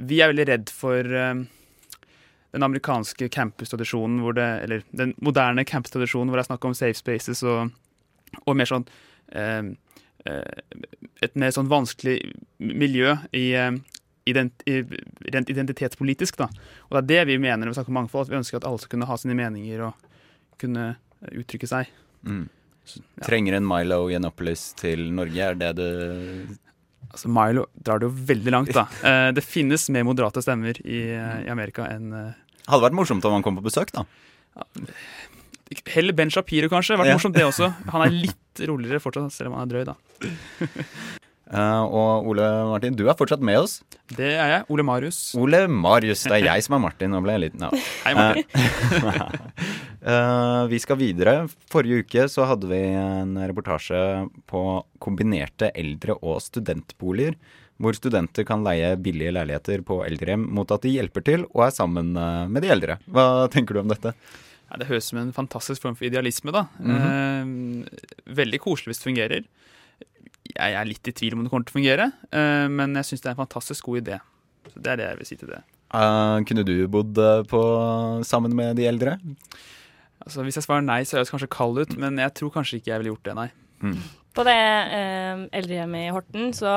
vi 0.07 0.21
er 0.23 0.31
veldig 0.31 0.47
redd 0.53 0.73
for 0.73 1.17
den 2.51 2.63
amerikanske 2.67 3.29
campustradisjonen, 3.29 4.21
eller 4.39 4.83
den 4.91 5.15
moderne 5.23 5.65
campustradisjonen 5.65 6.31
hvor 6.31 6.41
det 6.41 6.45
er 6.45 6.51
snakk 6.51 6.67
om 6.67 6.75
safe 6.75 6.99
spaces 6.99 7.45
og, 7.47 7.71
og 8.45 8.59
mer 8.59 8.71
sånn 8.71 8.87
eh, 9.33 9.71
eh, 10.27 10.85
Et 11.23 11.35
mer 11.39 11.53
sånn 11.55 11.71
vanskelig 11.71 12.17
miljø 12.59 13.15
i, 13.37 13.53
eh, 13.55 13.75
ident, 14.31 14.65
i 14.67 14.81
rent 15.35 15.51
identitetspolitisk, 15.53 16.41
da. 16.41 16.49
Og 16.89 16.97
det 16.97 17.03
er 17.03 17.09
det 17.11 17.35
vi 17.35 17.43
mener 17.43 17.65
når 17.65 17.75
vi 17.75 17.79
snakker 17.79 17.95
om 17.95 18.01
mangfold, 18.01 18.27
at 18.27 18.33
vi 18.33 18.41
ønsker 18.41 18.61
at 18.61 18.67
alle 18.69 18.81
skal 18.83 18.95
kunne 18.97 19.11
ha 19.11 19.19
sine 19.21 19.37
meninger 19.39 19.85
og 19.91 20.09
kunne 20.61 20.95
uttrykke 21.31 21.69
seg. 21.69 21.93
Mm. 22.27 22.49
Trenger 23.23 23.59
en 23.59 23.69
Milo 23.69 24.03
Yiannopoulos 24.11 24.71
til 24.81 25.11
Norge, 25.15 25.51
er 25.53 25.61
det 25.61 25.71
du 25.79 26.57
Altså 27.11 27.29
Milo 27.33 27.65
drar 27.83 27.99
det 28.03 28.07
jo 28.09 28.13
veldig 28.31 28.53
langt, 28.55 28.73
da. 28.77 28.87
Eh, 29.11 29.31
det 29.35 29.43
finnes 29.47 29.89
mer 29.91 30.05
moderate 30.07 30.43
stemmer 30.45 30.79
i, 30.85 31.01
eh, 31.17 31.41
i 31.47 31.51
Amerika 31.53 31.89
enn 31.91 32.13
eh, 32.15 32.33
Hadde 32.71 32.85
vært 32.87 32.95
morsomt 32.95 33.25
om 33.27 33.35
han 33.35 33.43
kom 33.43 33.57
på 33.59 33.65
besøk, 33.67 33.91
da. 33.97 34.05
Heller 35.91 36.15
Ben 36.15 36.31
Shapiro, 36.31 36.69
kanskje. 36.71 36.97
Vært 36.99 37.11
Ja. 37.11 37.17
morsomt, 37.19 37.35
det 37.35 37.45
også. 37.47 37.71
Han 37.95 38.03
er 38.07 38.11
litt 38.15 38.63
roligere 38.69 39.01
fortsatt, 39.03 39.33
selv 39.35 39.51
om 39.53 39.59
han 39.59 39.67
er 39.67 39.73
drøy, 39.73 39.85
da. 39.87 39.95
Eh, 41.51 41.83
og 41.83 42.29
Ole 42.31 42.47
Martin, 42.71 42.95
du 42.95 43.09
er 43.09 43.17
fortsatt 43.19 43.43
med 43.43 43.59
oss. 43.59 43.81
Det 44.15 44.29
er 44.37 44.53
jeg. 44.53 44.67
Ole 44.71 44.85
Marius. 44.87 45.19
Ole 45.39 45.65
Marius. 45.67 46.23
Det 46.29 46.37
er 46.39 46.47
jeg 46.47 46.67
som 46.67 46.77
er 46.79 46.83
Martin. 46.85 47.11
Nå 47.11 47.23
ble 47.25 47.35
jeg 47.35 47.45
litt 47.49 47.57
ja. 47.59 47.71
Hei, 48.05 48.13
Martin. 48.15 48.45
uh, 50.07 50.67
vi 50.73 50.79
skal 50.83 51.01
videre. 51.01 51.35
Forrige 51.73 52.05
uke 52.05 52.29
så 52.31 52.47
hadde 52.51 52.71
vi 52.71 52.83
en 52.95 53.35
reportasje 53.51 54.03
på 54.51 54.63
kombinerte 55.03 55.73
eldre- 55.75 56.21
og 56.21 56.39
studentboliger. 56.45 57.35
Hvor 57.81 57.97
studenter 57.97 58.45
kan 58.47 58.63
leie 58.63 58.93
billige 59.01 59.33
leiligheter 59.33 59.83
på 59.89 60.03
eldrehjem 60.05 60.45
mot 60.55 60.71
at 60.71 60.85
de 60.85 60.93
hjelper 60.93 61.25
til 61.25 61.47
og 61.49 61.65
er 61.67 61.75
sammen 61.75 62.13
eh, 62.15 62.45
med 62.53 62.63
de 62.63 62.71
eldre. 62.77 63.01
Hva 63.11 63.49
tenker 63.51 63.75
du 63.75 63.83
om 63.83 63.91
dette? 63.91 64.13
Ja, 64.71 64.79
det 64.79 64.87
høres 64.87 65.09
ut 65.09 65.17
som 65.17 65.23
en 65.25 65.35
fantastisk 65.35 65.83
form 65.83 65.97
for 65.99 66.07
idealisme, 66.07 66.53
da. 66.55 66.69
Mm 66.79 66.97
-hmm. 66.97 67.83
uh, 67.83 68.35
veldig 68.39 68.61
koselig 68.61 68.93
hvis 68.93 69.03
det 69.03 69.11
fungerer. 69.11 69.43
Jeg 70.51 70.77
er 70.77 70.89
litt 70.89 71.07
i 71.07 71.15
tvil 71.15 71.37
om 71.37 71.45
det 71.45 71.53
kommer 71.53 71.67
til 71.69 71.75
å 71.75 71.79
fungere, 71.79 72.07
eh, 72.33 72.67
men 72.73 72.97
jeg 72.99 73.11
syns 73.11 73.25
det 73.25 73.31
er 73.31 73.37
en 73.37 73.43
fantastisk 73.45 73.91
god 73.91 74.01
idé. 74.03 74.21
Så 74.71 74.83
Det 74.83 74.93
er 74.93 75.01
det 75.01 75.09
jeg 75.11 75.21
vil 75.21 75.29
si 75.29 75.39
til 75.41 75.53
det. 75.53 75.61
Uh, 75.91 76.39
kunne 76.47 76.63
du 76.63 76.75
bodd 76.91 77.19
eh, 77.19 77.43
på, 77.51 77.61
sammen 78.27 78.55
med 78.55 78.79
de 78.79 78.87
eldre? 78.87 79.17
Altså, 80.21 80.45
Hvis 80.47 80.61
jeg 80.61 80.67
svarer 80.67 80.87
nei, 80.87 81.03
så 81.03 81.19
høres 81.19 81.33
kanskje 81.33 81.51
kald 81.51 81.81
ut, 81.81 81.97
men 81.99 82.21
jeg 82.21 82.35
tror 82.39 82.53
kanskje 82.55 82.79
ikke 82.79 82.93
jeg 82.93 83.03
ville 83.03 83.15
gjort 83.15 83.27
det, 83.27 83.37
nei. 83.39 83.49
På 84.37 84.45
det 84.47 84.55
eh, 84.55 85.47
eldrehjemmet 85.59 86.07
i 86.07 86.13
Horten 86.15 86.53
så 86.55 86.75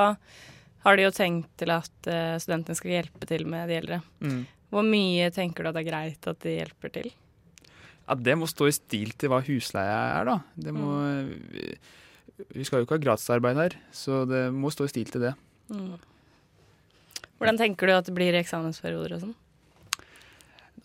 har 0.84 0.98
de 0.98 1.06
jo 1.06 1.14
tenkt 1.16 1.52
til 1.60 1.74
at 1.76 2.10
eh, 2.10 2.38
studentene 2.42 2.78
skal 2.80 2.96
hjelpe 2.96 3.28
til 3.30 3.46
med 3.50 3.70
de 3.70 3.78
eldre. 3.78 4.00
Mm. 4.24 4.40
Hvor 4.74 4.88
mye 4.88 5.28
tenker 5.36 5.64
du 5.64 5.70
at 5.70 5.78
det 5.78 5.84
er 5.84 5.92
greit 5.92 6.30
at 6.32 6.40
de 6.44 6.56
hjelper 6.58 6.94
til? 6.96 7.12
Ja, 8.08 8.16
Det 8.18 8.36
må 8.40 8.50
stå 8.50 8.68
i 8.68 8.76
stil 8.76 9.14
til 9.20 9.32
hva 9.32 9.44
husleie 9.46 10.00
er, 10.18 10.32
da. 10.32 10.40
Det 10.56 10.74
må, 10.76 10.96
vi, 11.54 11.76
vi 12.52 12.66
skal 12.68 12.82
jo 12.82 12.88
ikke 12.88 12.98
ha 12.98 13.06
gratisarbeid 13.06 13.60
her, 13.60 13.78
så 13.96 14.24
det 14.30 14.48
må 14.56 14.72
stå 14.74 14.88
i 14.88 14.92
stil 14.92 15.14
til 15.14 15.30
det. 15.30 15.34
Mm. 15.72 15.96
Hvordan 17.40 17.60
tenker 17.60 17.90
du 17.90 17.96
at 17.96 18.08
det 18.08 18.16
blir 18.16 18.36
i 18.36 18.40
eksamensperioder 18.40 19.16
og 19.18 19.24
sånn? 19.26 19.34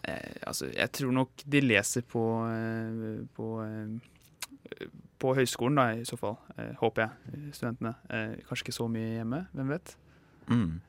Eh, 0.08 0.38
altså, 0.46 0.68
jeg 0.72 0.90
tror 0.94 1.12
nok 1.14 1.44
de 1.46 1.62
leser 1.64 2.04
på, 2.06 2.22
eh, 2.50 3.20
på, 3.36 3.50
eh, 3.64 4.88
på 5.18 5.34
høyskolen, 5.36 5.78
da, 5.78 5.86
i 5.98 6.06
så 6.08 6.18
fall. 6.18 6.38
Eh, 6.56 6.72
håper 6.80 7.04
jeg, 7.04 7.52
studentene. 7.56 7.94
Eh, 8.10 8.38
kanskje 8.48 8.68
ikke 8.68 8.78
så 8.78 8.88
mye 8.90 9.18
hjemme, 9.18 9.42
hvem 9.54 9.74
vet? 9.74 9.94
Mm. 10.48 10.80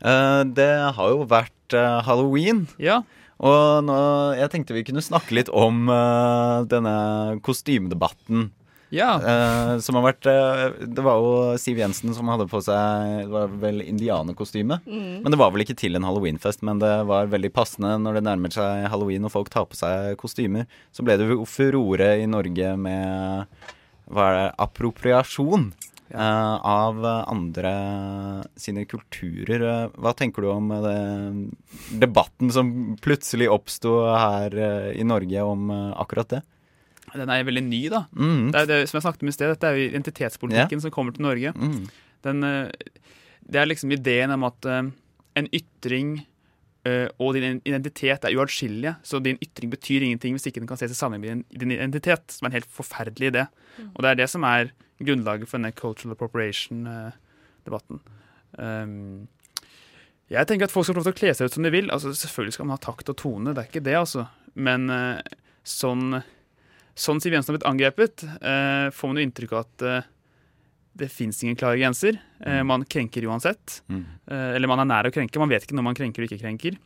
Eh, 0.00 0.42
det 0.56 0.70
har 0.96 1.10
jo 1.12 1.26
vært 1.28 1.76
eh, 1.76 2.00
halloween. 2.06 2.66
Ja. 2.80 3.02
Og 3.40 3.84
nå, 3.88 3.98
jeg 4.36 4.52
tenkte 4.52 4.76
vi 4.76 4.84
kunne 4.84 5.04
snakke 5.04 5.32
litt 5.32 5.48
om 5.48 5.88
denne 6.68 7.38
kostymedebatten. 7.40 8.50
Ja. 8.90 9.10
Uh, 9.22 9.74
som 9.82 9.96
har 9.98 10.04
vært 10.08 10.26
uh, 10.26 10.82
Det 10.82 11.02
var 11.06 11.20
jo 11.22 11.58
Siv 11.62 11.78
Jensen 11.78 12.14
som 12.16 12.30
hadde 12.32 12.48
på 12.50 12.58
seg 12.64 13.20
Det 13.22 13.30
var 13.30 13.52
vel 13.62 13.84
indianerkostyme. 13.84 14.80
Mm. 14.82 15.20
Men 15.22 15.30
det 15.30 15.40
var 15.40 15.52
vel 15.54 15.64
ikke 15.64 15.78
til 15.78 15.98
en 15.98 16.06
halloweenfest, 16.06 16.64
men 16.66 16.82
det 16.82 16.92
var 17.08 17.30
veldig 17.30 17.52
passende 17.54 17.94
når 18.02 18.18
det 18.18 18.26
nærmer 18.26 18.54
seg 18.54 18.88
halloween 18.90 19.28
og 19.28 19.34
folk 19.36 19.52
tar 19.52 19.68
på 19.70 19.78
seg 19.78 20.16
kostymer. 20.20 20.66
Så 20.94 21.06
ble 21.06 21.18
det 21.20 21.30
jo 21.30 21.46
furore 21.48 22.16
i 22.20 22.26
Norge 22.30 22.74
med 22.80 23.62
hva 24.10 24.26
er 24.26 24.36
det, 24.40 24.50
appropriasjon 24.66 25.70
Uh, 26.10 26.56
av 26.66 27.04
andre 27.06 27.70
sine 28.58 28.82
kulturer. 28.90 29.62
Hva 29.94 30.10
tenker 30.18 30.42
du 30.42 30.48
om 30.50 30.72
det, 30.82 30.94
debatten 32.02 32.50
som 32.50 32.72
plutselig 32.98 33.46
oppsto 33.46 33.92
her 34.10 34.56
uh, 34.58 34.88
i 34.90 35.06
Norge 35.06 35.44
om 35.46 35.70
uh, 35.70 35.92
akkurat 36.02 36.34
det? 36.34 36.40
Den 37.16 37.32
er 37.32 37.46
veldig 37.46 37.62
ny, 37.66 37.82
da. 37.92 38.04
Mm. 38.14 38.50
Det 38.54 38.62
er 38.62 38.70
det, 38.70 38.78
som 38.90 38.98
jeg 38.98 39.06
snakket 39.06 39.24
om 39.24 39.30
i 39.30 39.34
sted, 39.34 39.52
dette 39.52 39.68
er 39.68 39.78
jo 39.78 39.90
identitetspolitikken 39.90 40.78
yeah. 40.78 40.84
som 40.84 40.94
kommer 40.94 41.16
til 41.16 41.26
Norge. 41.26 41.52
Mm. 41.56 41.86
Den, 42.26 42.42
eh, 42.44 42.68
det 43.50 43.60
er 43.60 43.70
liksom 43.70 43.94
ideen 43.94 44.34
om 44.34 44.44
at 44.48 44.68
eh, 44.68 44.90
en 45.40 45.48
ytring 45.56 46.12
eh, 46.88 47.08
og 47.18 47.34
din 47.36 47.60
identitet 47.64 48.26
er 48.26 48.36
uatskillelige. 48.36 48.96
Så 49.06 49.22
din 49.24 49.40
ytring 49.42 49.72
betyr 49.72 50.06
ingenting 50.06 50.36
hvis 50.36 50.48
ikke 50.50 50.62
den 50.62 50.70
kan 50.70 50.80
ses 50.80 50.94
i 50.94 50.98
sammenheng 50.98 51.42
med 51.42 51.58
din 51.62 51.74
identitet, 51.76 52.36
som 52.36 52.46
er 52.46 52.52
en 52.52 52.58
helt 52.60 52.70
forferdelig 52.78 53.32
idé. 53.32 53.48
Mm. 53.78 53.90
Og 53.94 54.04
det 54.04 54.12
er 54.12 54.22
det 54.22 54.30
som 54.32 54.46
er 54.48 54.72
grunnlaget 55.00 55.48
for 55.48 55.56
denne 55.56 55.72
cultural 55.72 56.12
appropriation-debatten. 56.16 58.02
Um, 58.60 59.28
jeg 60.28 60.46
tenker 60.46 60.68
at 60.68 60.74
folk 60.74 60.84
skal 60.84 60.94
få 60.94 61.00
lov 61.00 61.06
til 61.08 61.14
å 61.14 61.20
kle 61.22 61.30
seg 61.34 61.48
ut 61.48 61.54
som 61.56 61.64
de 61.64 61.72
vil. 61.72 61.88
Altså, 61.94 62.12
selvfølgelig 62.14 62.54
skal 62.58 62.68
man 62.68 62.76
ha 62.76 62.82
takt 62.84 63.08
og 63.10 63.16
tone, 63.18 63.54
det 63.54 63.62
er 63.62 63.70
ikke 63.70 63.82
det, 63.86 63.96
altså. 63.98 64.26
Men 64.60 64.84
sånn, 65.66 66.20
sånn 66.98 67.20
Siv 67.22 67.34
Jensen 67.34 67.52
har 67.52 67.58
blitt 67.58 67.68
angrepet, 67.70 68.24
eh, 68.24 68.88
får 68.94 69.10
man 69.10 69.20
jo 69.20 69.26
inntrykk 69.26 69.54
av 69.54 69.64
at 69.64 69.86
eh, 69.86 70.08
det 71.00 71.08
fins 71.12 71.42
ingen 71.44 71.56
klare 71.56 71.78
grenser. 71.78 72.18
Eh, 72.44 72.62
man 72.66 72.84
krenker 72.84 73.24
uansett. 73.30 73.80
Mm. 73.88 74.04
Eh, 74.26 74.50
eller 74.58 74.70
man 74.70 74.82
er 74.82 74.90
nær 74.90 75.08
å 75.08 75.14
krenke. 75.14 75.40
Man 75.40 75.52
vet 75.52 75.64
ikke 75.66 75.78
når 75.78 75.86
man 75.86 75.98
krenker 75.98 76.24
og 76.24 76.30
ikke 76.30 76.42
krenker. 76.42 76.78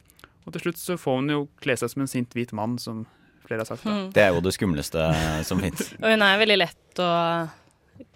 Og 0.44 0.54
til 0.54 0.66
slutt 0.66 0.80
så 0.80 0.96
får 1.00 1.20
hun 1.20 1.32
jo 1.32 1.42
kle 1.64 1.76
seg 1.80 1.92
som 1.92 2.04
en 2.04 2.10
sint 2.10 2.36
hvit 2.36 2.52
mann, 2.56 2.76
som 2.78 3.04
flere 3.48 3.64
har 3.64 3.70
sagt. 3.70 3.84
Da. 3.84 3.92
Mm. 3.94 4.06
Det 4.14 4.24
er 4.24 4.32
jo 4.36 4.44
det 4.44 4.54
skumleste 4.56 5.08
som 5.48 5.60
fins. 5.62 5.90
Og 6.02 6.08
hun 6.12 6.24
er 6.26 6.40
veldig 6.40 6.58
lett 6.60 7.02
å 7.02 7.10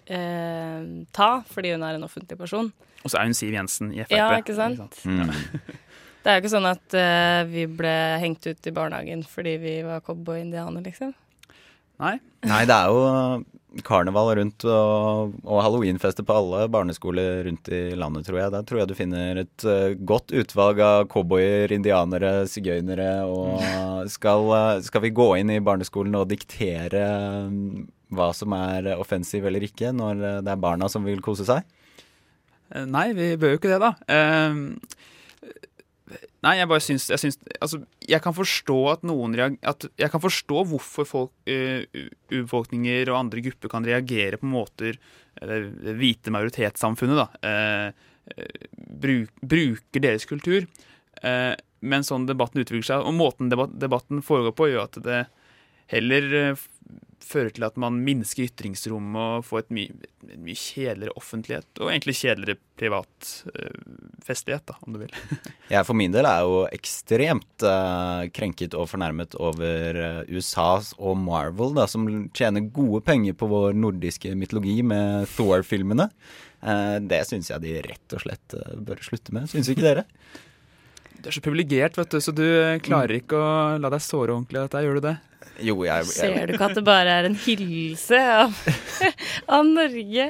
eh, 0.05 0.85
ta, 1.15 1.29
fordi 1.49 1.73
hun 1.73 1.85
er 1.85 1.97
en 1.97 2.07
offentlig 2.07 2.37
person. 2.39 2.71
Og 2.99 3.11
så 3.11 3.19
er 3.19 3.29
hun 3.29 3.37
Siv 3.37 3.55
Jensen 3.55 3.93
i 3.95 4.03
Frp. 4.03 4.15
Ja, 4.17 4.29
ikke 4.37 4.57
sant? 4.57 5.01
Mm. 5.07 5.31
Det 6.19 6.31
er 6.31 6.35
jo 6.37 6.43
ikke 6.43 6.51
sånn 6.51 6.67
at 6.67 6.95
eh, 6.99 7.41
vi 7.49 7.65
ble 7.79 7.95
hengt 8.21 8.45
ut 8.45 8.67
i 8.67 8.73
barnehagen 8.75 9.21
fordi 9.27 9.55
vi 9.61 9.75
var 9.87 10.03
cowboy-indianer, 10.05 10.83
liksom. 10.85 11.13
Nei. 11.99 12.17
Nei, 12.47 12.63
det 12.67 12.75
er 12.75 12.91
jo 12.93 13.45
karneval 13.85 14.31
rundt 14.39 14.63
og, 14.65 15.35
og 15.45 15.59
halloweenfester 15.61 16.25
på 16.25 16.35
alle 16.39 16.63
barneskoler 16.71 17.43
rundt 17.45 17.69
i 17.75 17.81
landet, 17.99 18.25
tror 18.27 18.39
jeg. 18.41 18.53
Der 18.55 18.65
tror 18.65 18.81
jeg 18.81 18.89
du 18.89 18.95
finner 18.97 19.41
et 19.43 19.65
eh, 19.67 19.95
godt 20.09 20.33
utvalg 20.33 20.81
av 20.83 21.05
cowboyer, 21.11 21.71
indianere, 21.75 22.47
sigøynere. 22.49 23.11
Og 23.29 24.09
skal, 24.15 24.49
eh, 24.57 24.81
skal 24.87 25.05
vi 25.05 25.13
gå 25.15 25.29
inn 25.41 25.53
i 25.53 25.61
barneskolen 25.63 26.17
og 26.17 26.29
diktere 26.31 27.03
mm, 27.51 27.85
hva 28.17 28.31
som 28.33 28.55
er 28.57 28.93
offensiv 28.97 29.45
eller 29.45 29.67
ikke, 29.69 29.93
når 29.95 30.23
eh, 30.23 30.41
det 30.45 30.55
er 30.55 30.65
barna 30.65 30.89
som 30.91 31.05
vil 31.05 31.21
kose 31.25 31.45
seg? 31.47 31.67
Eh, 32.73 32.87
Nei, 32.89 33.11
vi 33.17 33.35
bør 33.39 33.55
jo 33.55 33.61
ikke 33.61 33.75
det, 33.75 33.81
da. 33.85 33.93
Eh, 36.39 36.45
Nei, 36.47 36.55
jeg 36.59 36.69
bare 36.71 36.83
syns, 36.83 37.09
jeg 37.11 37.19
syns 37.19 37.39
Altså, 37.59 37.81
jeg 38.07 38.21
kan 38.23 38.35
forstå 38.35 38.77
at 38.93 39.03
noen 39.03 39.35
at 39.61 39.87
Jeg 39.99 40.11
kan 40.11 40.21
forstå 40.23 40.65
hvorfor 40.71 41.07
folk, 41.07 41.31
uh, 41.49 41.83
urbefolkninger 42.31 43.09
og 43.09 43.19
andre 43.19 43.41
grupper 43.41 43.69
kan 43.69 43.85
reagere 43.85 44.39
på 44.39 44.47
måter 44.47 44.99
det 45.39 45.59
uh, 45.63 45.95
hvite 45.99 46.31
majoritetssamfunnet, 46.31 47.19
da. 47.19 47.27
Uh, 47.43 47.91
bruk, 48.99 49.31
bruker 49.41 50.03
deres 50.03 50.27
kultur. 50.29 50.67
Men 51.79 52.03
sånn 52.05 52.27
debatten 52.27 52.61
utvikler 52.61 52.85
seg, 52.85 53.01
og 53.01 53.15
måten 53.17 53.49
debat, 53.49 53.71
debatten 53.73 54.21
foregår 54.21 54.53
på, 54.55 54.67
gjør 54.69 54.83
at 54.85 54.99
det 55.01 55.21
heller 55.89 56.55
fører 57.29 57.51
til 57.53 57.65
at 57.67 57.77
man 57.79 57.99
minsker 58.03 58.47
ytringsrommet 58.47 59.39
og 59.39 59.45
får 59.45 59.63
et 59.63 59.73
mye, 59.75 60.09
mye 60.41 60.57
kjedeligere 60.57 61.15
offentlighet, 61.19 61.67
og 61.79 61.91
egentlig 61.91 62.15
kjedeligere 62.17 62.59
privat 62.79 63.31
uh, 63.51 64.17
festlighet, 64.25 64.65
da, 64.69 64.77
om 64.85 64.95
du 64.95 65.01
vil. 65.03 65.13
jeg 65.73 65.87
for 65.87 65.97
min 65.99 66.13
del 66.15 66.27
er 66.29 66.43
jo 66.47 66.63
ekstremt 66.73 67.65
uh, 67.65 68.25
krenket 68.35 68.77
og 68.77 68.89
fornærmet 68.91 69.37
over 69.39 70.01
USAs 70.29 70.39
USA 70.39 70.67
og 70.97 71.17
Marvel, 71.21 71.75
da, 71.77 71.87
som 71.91 72.07
tjener 72.35 72.69
gode 72.73 73.03
penger 73.05 73.37
på 73.37 73.49
vår 73.51 73.77
nordiske 73.77 74.33
mytologi 74.37 74.79
med 74.85 75.29
Thor-filmene. 75.35 76.09
det 77.07 77.19
syns 77.27 77.49
jeg 77.51 77.63
de 77.63 77.79
rett 77.85 78.15
og 78.15 78.23
slett 78.23 78.55
bør 78.83 79.01
slutte 79.05 79.35
med. 79.35 79.49
Syns 79.51 79.71
ikke 79.71 79.85
dere? 79.85 80.07
Du 81.19 81.25
er 81.27 81.35
så 81.35 81.41
privilegert, 81.43 81.97
vet 81.99 82.13
du, 82.13 82.21
så 82.23 82.31
du 82.31 82.45
klarer 82.79 83.17
ikke 83.17 83.35
å 83.35 83.47
la 83.83 83.89
deg 83.91 83.99
såre 83.99 84.31
ordentlig 84.31 84.61
av 84.61 84.69
dette. 84.69 84.83
Gjør 84.85 85.01
du 85.01 85.03
det? 85.03 85.17
Jo, 85.65 85.75
jeg, 85.85 86.05
jeg, 86.05 86.11
Ser 86.15 86.49
du 86.49 86.55
ikke 86.55 86.67
at 86.69 86.77
det 86.77 86.83
bare 86.87 87.15
er 87.21 87.27
en 87.29 87.37
hyllelse 87.37 88.19
av, 88.43 88.59
av 89.57 89.65
Norge? 89.67 90.27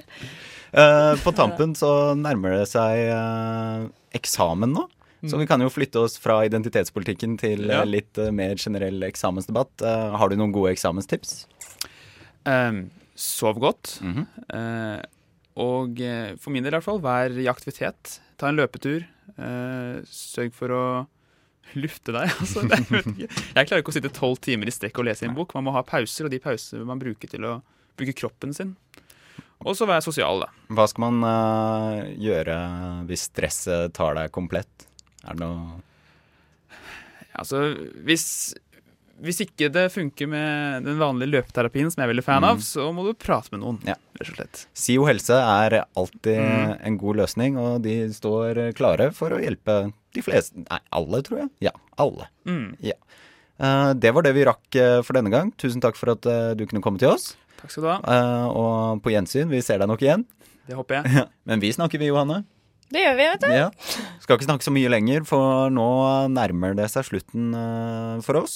Uh, 0.69 1.15
på 1.23 1.33
tampen 1.33 1.73
så 1.77 2.13
nærmer 2.17 2.59
det 2.59 2.69
seg 2.69 3.09
uh, 3.09 3.89
eksamen 4.17 4.73
nå. 4.75 4.85
Så 5.27 5.35
vi 5.35 5.49
kan 5.49 5.59
jo 5.59 5.67
flytte 5.67 5.99
oss 5.99 6.13
fra 6.21 6.37
identitetspolitikken 6.47 7.33
til 7.41 7.65
ja. 7.67 7.81
litt 7.83 8.15
uh, 8.21 8.29
mer 8.31 8.55
generell 8.55 9.03
eksamensdebatt. 9.03 9.83
har 9.83 10.31
du 10.31 10.37
noen 10.39 10.53
gode 10.55 10.71
eksamenstips? 10.71 11.41
Um, 12.47 12.87
sov 13.19 13.59
godt. 13.59 13.97
Mm 14.01 14.13
-hmm. 14.15 15.03
og 15.55 15.99
for 16.39 16.49
min 16.51 16.63
del 16.63 16.73
i 16.73 16.77
hvert 16.77 16.83
fall, 16.83 17.01
vær 17.01 17.35
i 17.35 17.47
aktivitet. 17.47 18.21
Ta 18.37 18.47
en 18.47 18.55
løpetur. 18.55 19.03
sørg 20.05 20.53
for 20.53 20.71
å 20.71 21.07
lufte 21.77 22.15
deg. 22.15 22.31
Altså, 22.39 22.63
jeg 22.65 23.67
klarer 23.67 23.83
ikke 23.83 23.93
å 23.93 23.97
sitte 23.97 24.13
tolv 24.15 24.39
timer 24.43 24.69
i 24.69 24.73
strekk 24.73 25.01
og 25.01 25.09
lese 25.09 25.25
i 25.25 25.29
en 25.29 25.37
bok. 25.37 25.53
Man 25.57 25.67
må 25.67 25.75
ha 25.75 25.83
pauser, 25.85 26.27
og 26.27 26.33
de 26.33 26.41
pauser 26.43 26.85
man 26.87 27.01
bruker 27.01 27.31
til 27.31 27.45
å 27.47 27.59
bruke 27.99 28.15
kroppen 28.17 28.55
sin. 28.55 28.73
Og 29.67 29.75
så 29.75 29.87
være 29.89 30.05
sosial, 30.05 30.45
da. 30.45 30.47
Hva 30.71 30.85
skal 30.87 31.03
man 31.09 31.25
uh, 31.25 32.07
gjøre 32.15 32.55
hvis 33.09 33.27
stresset 33.27 33.93
tar 33.97 34.15
deg 34.15 34.31
komplett? 34.35 34.87
Er 35.25 35.35
det 35.35 35.43
noe 35.43 35.85
Altså, 37.39 37.59
hvis 38.07 38.25
hvis 39.23 39.41
ikke 39.43 39.67
det 39.73 39.89
funker 39.93 40.29
med 40.31 40.85
den 40.87 40.99
vanlige 40.99 41.33
løpeterapien, 41.33 41.89
som 41.91 42.01
jeg 42.01 42.07
er 42.07 42.11
veldig 42.13 42.25
fan 42.25 42.45
av, 42.45 42.59
mm. 42.59 42.65
så 42.65 42.85
må 42.95 43.03
du 43.03 43.11
prate 43.19 43.51
med 43.53 43.63
noen. 43.63 43.79
Ja. 43.87 43.97
rett 44.19 44.31
og 44.31 44.37
slett. 44.37 44.61
SIO 44.71 45.05
helse 45.09 45.35
er 45.35 45.81
alltid 45.83 46.39
mm. 46.39 46.75
en 46.87 46.99
god 47.01 47.19
løsning, 47.21 47.57
og 47.59 47.81
de 47.83 47.97
står 48.15 48.61
klare 48.79 49.09
for 49.15 49.35
å 49.35 49.41
hjelpe 49.43 49.81
de 50.15 50.23
fleste 50.25 50.63
Nei, 50.63 50.79
alle, 50.95 51.21
tror 51.25 51.43
jeg. 51.43 51.49
Ja, 51.69 51.73
alle. 52.01 52.29
Mm. 52.49 52.73
Ja. 52.83 52.97
Uh, 53.59 53.91
det 53.97 54.13
var 54.15 54.23
det 54.23 54.33
vi 54.37 54.47
rakk 54.47 54.79
uh, 54.79 54.99
for 55.05 55.17
denne 55.17 55.31
gang. 55.33 55.51
Tusen 55.59 55.83
takk 55.83 55.99
for 55.99 56.13
at 56.15 56.27
uh, 56.29 56.53
du 56.57 56.65
kunne 56.69 56.83
komme 56.83 57.01
til 57.01 57.11
oss. 57.11 57.33
Takk 57.59 57.73
skal 57.73 57.83
du 57.83 57.89
ha. 57.91 57.97
og 58.55 59.01
på 59.03 59.11
gjensyn. 59.11 59.49
Vi 59.51 59.59
ser 59.65 59.81
deg 59.81 59.89
nok 59.91 60.03
igjen. 60.05 60.23
Det 60.69 60.77
håper 60.77 61.01
jeg. 61.01 61.25
Men 61.49 61.59
vi 61.59 61.73
snakker, 61.75 61.99
vi, 61.99 62.07
Johanne. 62.07 62.45
Det 62.89 63.03
gjør 63.03 63.17
vi, 63.17 63.25
vet 63.33 63.43
du. 63.43 63.49
Ja. 63.51 63.65
Skal 64.23 64.37
ikke 64.37 64.47
snakke 64.47 64.65
så 64.65 64.71
mye 64.73 64.89
lenger, 64.89 65.25
for 65.27 65.67
nå 65.73 65.89
nærmer 66.31 66.77
det 66.79 66.87
seg 66.93 67.05
slutten 67.09 67.51
for 68.25 68.39
oss. 68.39 68.55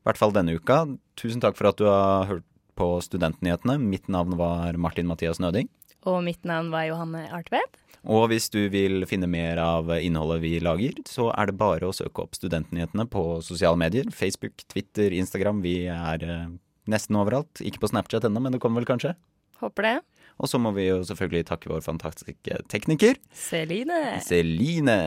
I 0.00 0.08
hvert 0.08 0.20
fall 0.20 0.32
denne 0.32 0.54
uka. 0.54 0.84
Tusen 1.18 1.42
takk 1.42 1.58
for 1.58 1.72
at 1.72 1.82
du 1.82 1.88
har 1.90 2.30
hørt 2.30 2.46
på 2.78 2.88
Studentnyhetene. 3.04 3.76
Mitt 3.82 4.06
navn 4.08 4.38
var 4.38 4.78
Martin 4.80 5.10
Mathias 5.10 5.42
Nøding. 5.42 5.68
Og 6.08 6.22
mitt 6.24 6.46
navn 6.48 6.70
var 6.72 6.86
Johanne 6.88 7.26
Artvedt. 7.36 7.76
Og 8.08 8.30
hvis 8.30 8.48
du 8.52 8.62
vil 8.72 9.04
finne 9.08 9.28
mer 9.28 9.60
av 9.60 9.90
innholdet 9.98 10.40
vi 10.44 10.54
lager, 10.62 10.96
så 11.08 11.28
er 11.34 11.50
det 11.50 11.58
bare 11.60 11.88
å 11.90 11.96
søke 11.96 12.24
opp 12.24 12.38
Studentnyhetene 12.38 13.04
på 13.10 13.24
sosiale 13.44 13.76
medier. 13.80 14.08
Facebook, 14.14 14.64
Twitter, 14.72 15.12
Instagram. 15.12 15.60
Vi 15.64 15.82
er 15.92 16.24
eh, 16.24 16.46
nesten 16.88 17.18
overalt. 17.20 17.60
Ikke 17.60 17.82
på 17.82 17.90
Snapchat 17.92 18.24
ennå, 18.28 18.40
men 18.40 18.56
det 18.56 18.62
kommer 18.62 18.80
vel 18.80 18.88
kanskje? 18.88 19.12
Håper 19.60 19.86
det. 19.86 19.94
Og 20.40 20.48
så 20.48 20.56
må 20.62 20.72
vi 20.72 20.86
jo 20.88 21.02
selvfølgelig 21.04 21.50
takke 21.50 21.68
vår 21.68 21.84
fantastiske 21.84 22.62
tekniker. 22.72 23.20
Celine. 23.36 24.00
Celine. 24.24 24.98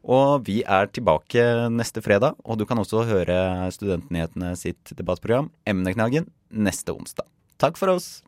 Og 0.00 0.46
vi 0.46 0.62
er 0.64 0.88
tilbake 0.88 1.44
neste 1.74 2.00
fredag, 2.00 2.38
og 2.40 2.56
du 2.56 2.64
kan 2.64 2.80
også 2.80 3.04
høre 3.10 3.68
Studentnyhetene 3.76 4.54
sitt 4.56 4.94
debattprogram 4.96 5.52
Emneknaggen 5.68 6.30
neste 6.48 6.96
onsdag. 6.96 7.28
Takk 7.60 7.76
for 7.76 7.92
oss. 7.92 8.22